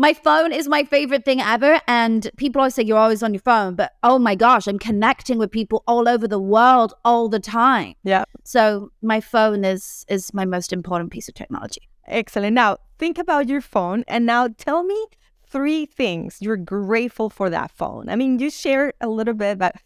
my 0.00 0.14
phone 0.14 0.52
is 0.52 0.68
my 0.68 0.84
favorite 0.84 1.24
thing 1.24 1.40
ever. 1.40 1.80
And 1.88 2.30
people 2.36 2.60
always 2.60 2.74
say 2.76 2.84
you're 2.84 2.96
always 2.96 3.22
on 3.24 3.34
your 3.34 3.42
phone, 3.42 3.74
but 3.74 3.94
oh 4.04 4.18
my 4.18 4.36
gosh, 4.36 4.68
I'm 4.68 4.78
connecting 4.78 5.38
with 5.38 5.50
people 5.50 5.82
all 5.88 6.08
over 6.08 6.28
the 6.28 6.38
world 6.38 6.94
all 7.04 7.28
the 7.28 7.40
time. 7.40 7.94
Yeah. 8.04 8.24
So 8.44 8.92
my 9.02 9.20
phone 9.20 9.64
is 9.64 10.06
is 10.08 10.32
my 10.32 10.44
most 10.44 10.72
important 10.72 11.10
piece 11.10 11.28
of 11.28 11.34
technology. 11.34 11.88
Excellent. 12.06 12.54
Now 12.54 12.78
think 12.98 13.18
about 13.18 13.48
your 13.48 13.60
phone 13.60 14.04
and 14.08 14.26
now 14.26 14.48
tell 14.48 14.82
me 14.82 15.06
three 15.46 15.86
things 15.86 16.38
you're 16.40 16.56
grateful 16.56 17.30
for 17.30 17.48
that 17.50 17.70
phone. 17.70 18.08
I 18.08 18.16
mean, 18.16 18.38
you 18.38 18.50
share 18.50 18.92
a 19.00 19.08
little 19.08 19.34
bit, 19.34 19.58
but 19.58 19.76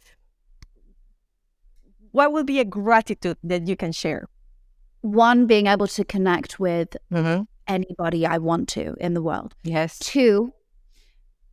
what 2.11 2.33
would 2.33 2.47
be 2.47 2.61
a 2.61 2.65
gratitude 2.65 3.39
that 3.45 3.69
you 3.69 3.77
can 3.77 3.93
share? 3.93 4.29
One, 5.01 5.47
being 5.47 5.67
able 5.67 5.89
to 5.89 6.05
connect 6.05 6.61
with 6.61 6.97
mm-hmm 7.13 7.43
anybody 7.67 8.27
I 8.27 8.39
want 8.39 8.69
to 8.71 8.95
in 9.01 9.15
the 9.15 9.23
world. 9.23 9.55
Yes. 9.63 9.99
Two, 9.99 10.53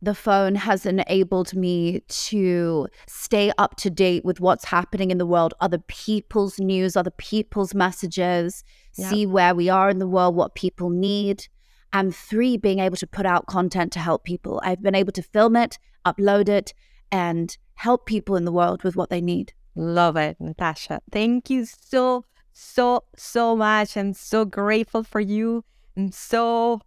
the 0.02 0.14
phone 0.14 0.54
has 0.54 0.86
enabled 0.86 1.54
me 1.54 2.00
to 2.08 2.88
stay 3.06 3.52
up 3.58 3.76
to 3.76 3.90
date 3.90 4.24
with 4.24 4.40
what's 4.40 4.64
happening 4.64 5.10
in 5.10 5.18
the 5.18 5.26
world, 5.26 5.54
other 5.60 5.78
people's 5.78 6.58
news, 6.58 6.96
other 6.96 7.10
people's 7.10 7.74
messages, 7.74 8.64
yep. 8.96 9.10
see 9.10 9.26
where 9.26 9.54
we 9.54 9.68
are 9.68 9.90
in 9.90 9.98
the 9.98 10.08
world, 10.08 10.34
what 10.34 10.54
people 10.54 10.90
need. 10.90 11.46
And 11.92 12.14
three, 12.14 12.56
being 12.56 12.78
able 12.78 12.96
to 12.98 13.06
put 13.06 13.26
out 13.26 13.46
content 13.46 13.92
to 13.92 13.98
help 13.98 14.22
people. 14.22 14.60
I've 14.64 14.80
been 14.82 14.94
able 14.94 15.12
to 15.12 15.22
film 15.22 15.56
it, 15.56 15.76
upload 16.06 16.48
it, 16.48 16.72
and 17.10 17.56
help 17.74 18.06
people 18.06 18.36
in 18.36 18.44
the 18.44 18.52
world 18.52 18.84
with 18.84 18.94
what 18.94 19.10
they 19.10 19.20
need. 19.20 19.52
Love 19.74 20.16
it, 20.16 20.36
Natasha. 20.38 21.00
Thank 21.10 21.50
you 21.50 21.64
so, 21.64 22.26
so, 22.52 23.04
so 23.16 23.56
much. 23.56 23.96
I'm 23.96 24.12
so 24.12 24.44
grateful 24.44 25.02
for 25.02 25.18
you 25.18 25.64
I'm 25.96 26.12
so 26.12 26.80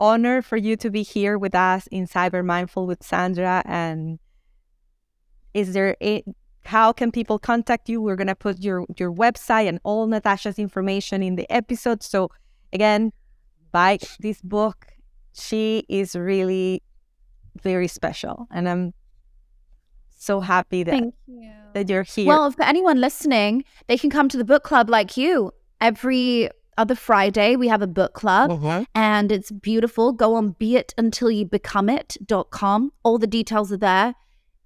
honored 0.00 0.44
for 0.44 0.56
you 0.56 0.76
to 0.76 0.90
be 0.90 1.02
here 1.02 1.36
with 1.36 1.54
us 1.54 1.86
in 1.88 2.06
Cyber 2.06 2.44
Mindful 2.44 2.86
with 2.86 3.02
Sandra. 3.02 3.62
And 3.66 4.18
is 5.54 5.72
there 5.72 5.96
a, 6.02 6.24
how 6.68 6.92
can 6.92 7.10
people 7.10 7.38
contact 7.38 7.88
you? 7.88 7.98
We're 8.00 8.16
gonna 8.16 8.34
put 8.34 8.60
your 8.60 8.84
your 8.98 9.10
website 9.12 9.68
and 9.68 9.78
all 9.84 10.06
Natasha's 10.06 10.58
information 10.58 11.22
in 11.22 11.36
the 11.36 11.46
episode. 11.50 12.02
So 12.02 12.30
again, 12.72 13.12
buy 13.72 13.98
this 14.20 14.40
book. 14.42 14.86
She 15.32 15.84
is 15.88 16.14
really 16.14 16.82
very 17.62 17.88
special, 17.88 18.46
and 18.50 18.68
I'm 18.68 18.92
so 20.16 20.40
happy 20.40 20.82
that 20.84 20.90
Thank 20.90 21.14
you. 21.26 21.50
that 21.74 21.88
you're 21.88 22.02
here. 22.02 22.26
Well, 22.28 22.50
for 22.50 22.64
anyone 22.64 23.00
listening, 23.00 23.64
they 23.86 23.96
can 23.96 24.10
come 24.10 24.28
to 24.28 24.36
the 24.36 24.44
book 24.44 24.64
club 24.64 24.90
like 24.90 25.16
you. 25.16 25.52
Every 25.80 26.50
other 26.76 26.94
Friday, 26.96 27.56
we 27.56 27.68
have 27.68 27.80
a 27.82 27.86
book 27.86 28.12
club 28.14 28.50
Mhm. 28.50 28.84
and 28.94 29.32
it's 29.32 29.50
beautiful. 29.50 30.12
Go 30.12 30.34
on 30.34 30.52
beituntilyoubecomeit.com. 30.54 32.92
All 33.02 33.18
the 33.18 33.26
details 33.26 33.72
are 33.72 33.76
there. 33.78 34.14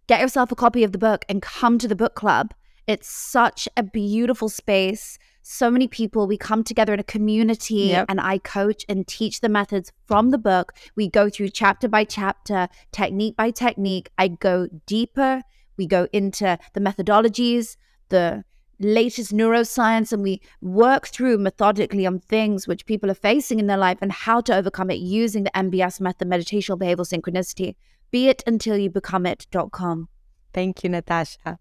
Get 0.06 0.20
yourself 0.20 0.50
a 0.50 0.56
copy 0.56 0.84
of 0.84 0.92
the 0.92 0.98
book 0.98 1.24
and 1.28 1.40
come 1.40 1.78
to 1.78 1.88
the 1.88 1.94
book 1.96 2.14
club. 2.14 2.52
It's 2.86 3.08
such 3.08 3.68
a 3.76 3.82
beautiful 3.82 4.48
space. 4.48 5.18
So 5.42 5.70
many 5.70 5.88
people, 5.88 6.26
we 6.26 6.36
come 6.36 6.64
together 6.64 6.92
in 6.94 7.00
a 7.00 7.04
community 7.04 7.90
Yep. 7.90 8.06
and 8.08 8.20
I 8.20 8.38
coach 8.38 8.84
and 8.88 9.06
teach 9.06 9.40
the 9.40 9.48
methods 9.48 9.92
from 10.06 10.30
the 10.30 10.38
book. 10.38 10.72
We 10.96 11.08
go 11.08 11.28
through 11.30 11.50
chapter 11.50 11.88
by 11.88 12.04
chapter, 12.04 12.68
technique 12.90 13.36
by 13.36 13.50
technique. 13.50 14.10
I 14.18 14.28
go 14.28 14.68
deeper. 14.86 15.42
We 15.76 15.86
go 15.86 16.08
into 16.12 16.58
the 16.74 16.80
methodologies, 16.80 17.76
the 18.08 18.44
latest 18.78 19.32
neuroscience, 19.32 20.12
and 20.12 20.22
we 20.22 20.40
work 20.60 21.06
through 21.06 21.38
methodically 21.38 22.06
on 22.06 22.18
things 22.18 22.66
which 22.66 22.86
people 22.86 23.10
are 23.10 23.14
facing 23.14 23.60
in 23.60 23.68
their 23.68 23.76
life 23.76 23.98
and 24.02 24.10
how 24.12 24.40
to 24.42 24.54
overcome 24.54 24.90
it 24.90 24.98
using 24.98 25.44
the 25.44 25.50
MBS 25.56 26.00
method, 26.00 26.28
meditational 26.28 26.78
behavioral 26.78 27.06
synchronicity. 27.06 27.76
beituntilyoubecomeit.com. 28.12 30.08
Thank 30.52 30.84
you, 30.84 30.90
Natasha. 30.90 31.58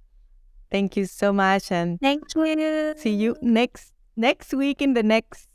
Thank 0.69 0.95
you 0.97 1.05
so 1.05 1.33
much, 1.33 1.71
and 1.71 1.99
Thank 1.99 2.23
you. 2.35 2.93
see 2.97 3.13
you 3.13 3.35
next 3.41 3.91
next 4.15 4.53
week 4.53 4.81
in 4.81 4.93
the 4.93 5.03
next 5.03 5.47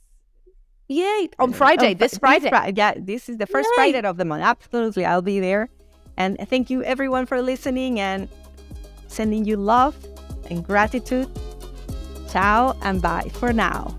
Yay. 0.89 1.29
On 1.41 1.53
Friday, 1.53 1.91
Oh, 1.93 1.95
this 1.95 2.13
Fri- 2.13 2.39
Friday. 2.39 2.49
Fri- 2.51 2.73
yeah, 2.77 2.95
this 2.97 3.29
is 3.29 3.39
the 3.39 3.47
first 3.47 3.69
Yay. 3.77 3.93
Friday 3.93 4.07
of 4.07 4.19
the 4.19 4.25
month. 4.25 4.43
Absolutely, 4.45 5.05
I'll 5.05 5.23
be 5.23 5.41
there. 5.41 5.69
And 6.17 6.39
thank 6.49 6.71
you 6.71 6.83
everyone 6.85 7.27
for 7.27 7.43
listening 7.43 7.99
and 7.99 8.29
sending 9.09 9.45
you 9.45 9.57
love 9.57 9.97
and 10.49 10.65
gratitude. 10.65 11.29
Ciao 12.31 12.77
and 12.83 13.03
bye 13.03 13.29
for 13.35 13.53
now. 13.53 13.97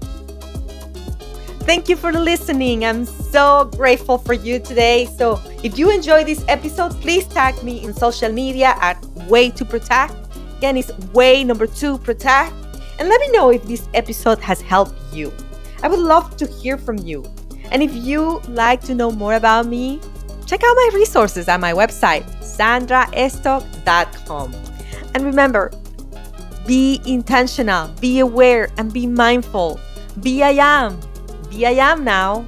Thank 1.68 1.90
you 1.90 1.98
for 1.98 2.14
listening. 2.14 2.86
I'm 2.86 3.04
so 3.04 3.70
grateful 3.76 4.18
for 4.18 4.32
you 4.32 4.58
today. 4.58 5.06
So, 5.18 5.42
if 5.66 5.78
you 5.78 5.92
enjoy 5.92 6.24
this 6.24 6.46
episode, 6.48 6.94
please 7.02 7.28
tag 7.28 7.62
me 7.62 7.84
in 7.84 7.94
social 7.94 8.32
media 8.32 8.78
at 8.80 9.04
Way 9.28 9.50
to 9.50 9.66
Protect. 9.66 10.16
Again, 10.60 10.78
it's 10.78 10.98
Way 11.12 11.44
number 11.44 11.68
two 11.68 11.98
Protect. 11.98 12.54
And 13.00 13.10
let 13.10 13.20
me 13.20 13.30
know 13.32 13.50
if 13.50 13.64
this 13.64 13.90
episode 13.94 14.40
has 14.40 14.62
helped 14.62 14.96
you. 15.12 15.34
I 15.84 15.90
would 15.90 16.00
love 16.00 16.38
to 16.38 16.48
hear 16.48 16.78
from 16.78 17.00
you. 17.00 17.26
And 17.70 17.84
if 17.84 17.94
you 17.94 18.40
like 18.48 18.80
to 18.84 18.96
know 18.96 19.12
more 19.12 19.34
about 19.34 19.66
me, 19.66 20.00
check 20.46 20.64
out 20.64 20.74
my 20.74 20.90
resources 20.94 21.50
at 21.50 21.60
my 21.60 21.74
website, 21.74 22.24
sandraestok.com. 22.40 24.56
And 25.16 25.26
remember, 25.26 25.74
be 26.66 27.02
intentional, 27.06 27.90
be 28.00 28.20
aware, 28.20 28.70
and 28.78 28.94
be 28.94 29.06
mindful. 29.06 29.82
Be 30.22 30.44
I 30.44 30.52
am. 30.52 31.02
Be 31.50 31.66
I 31.66 31.72
am 31.72 32.04
now. 32.04 32.46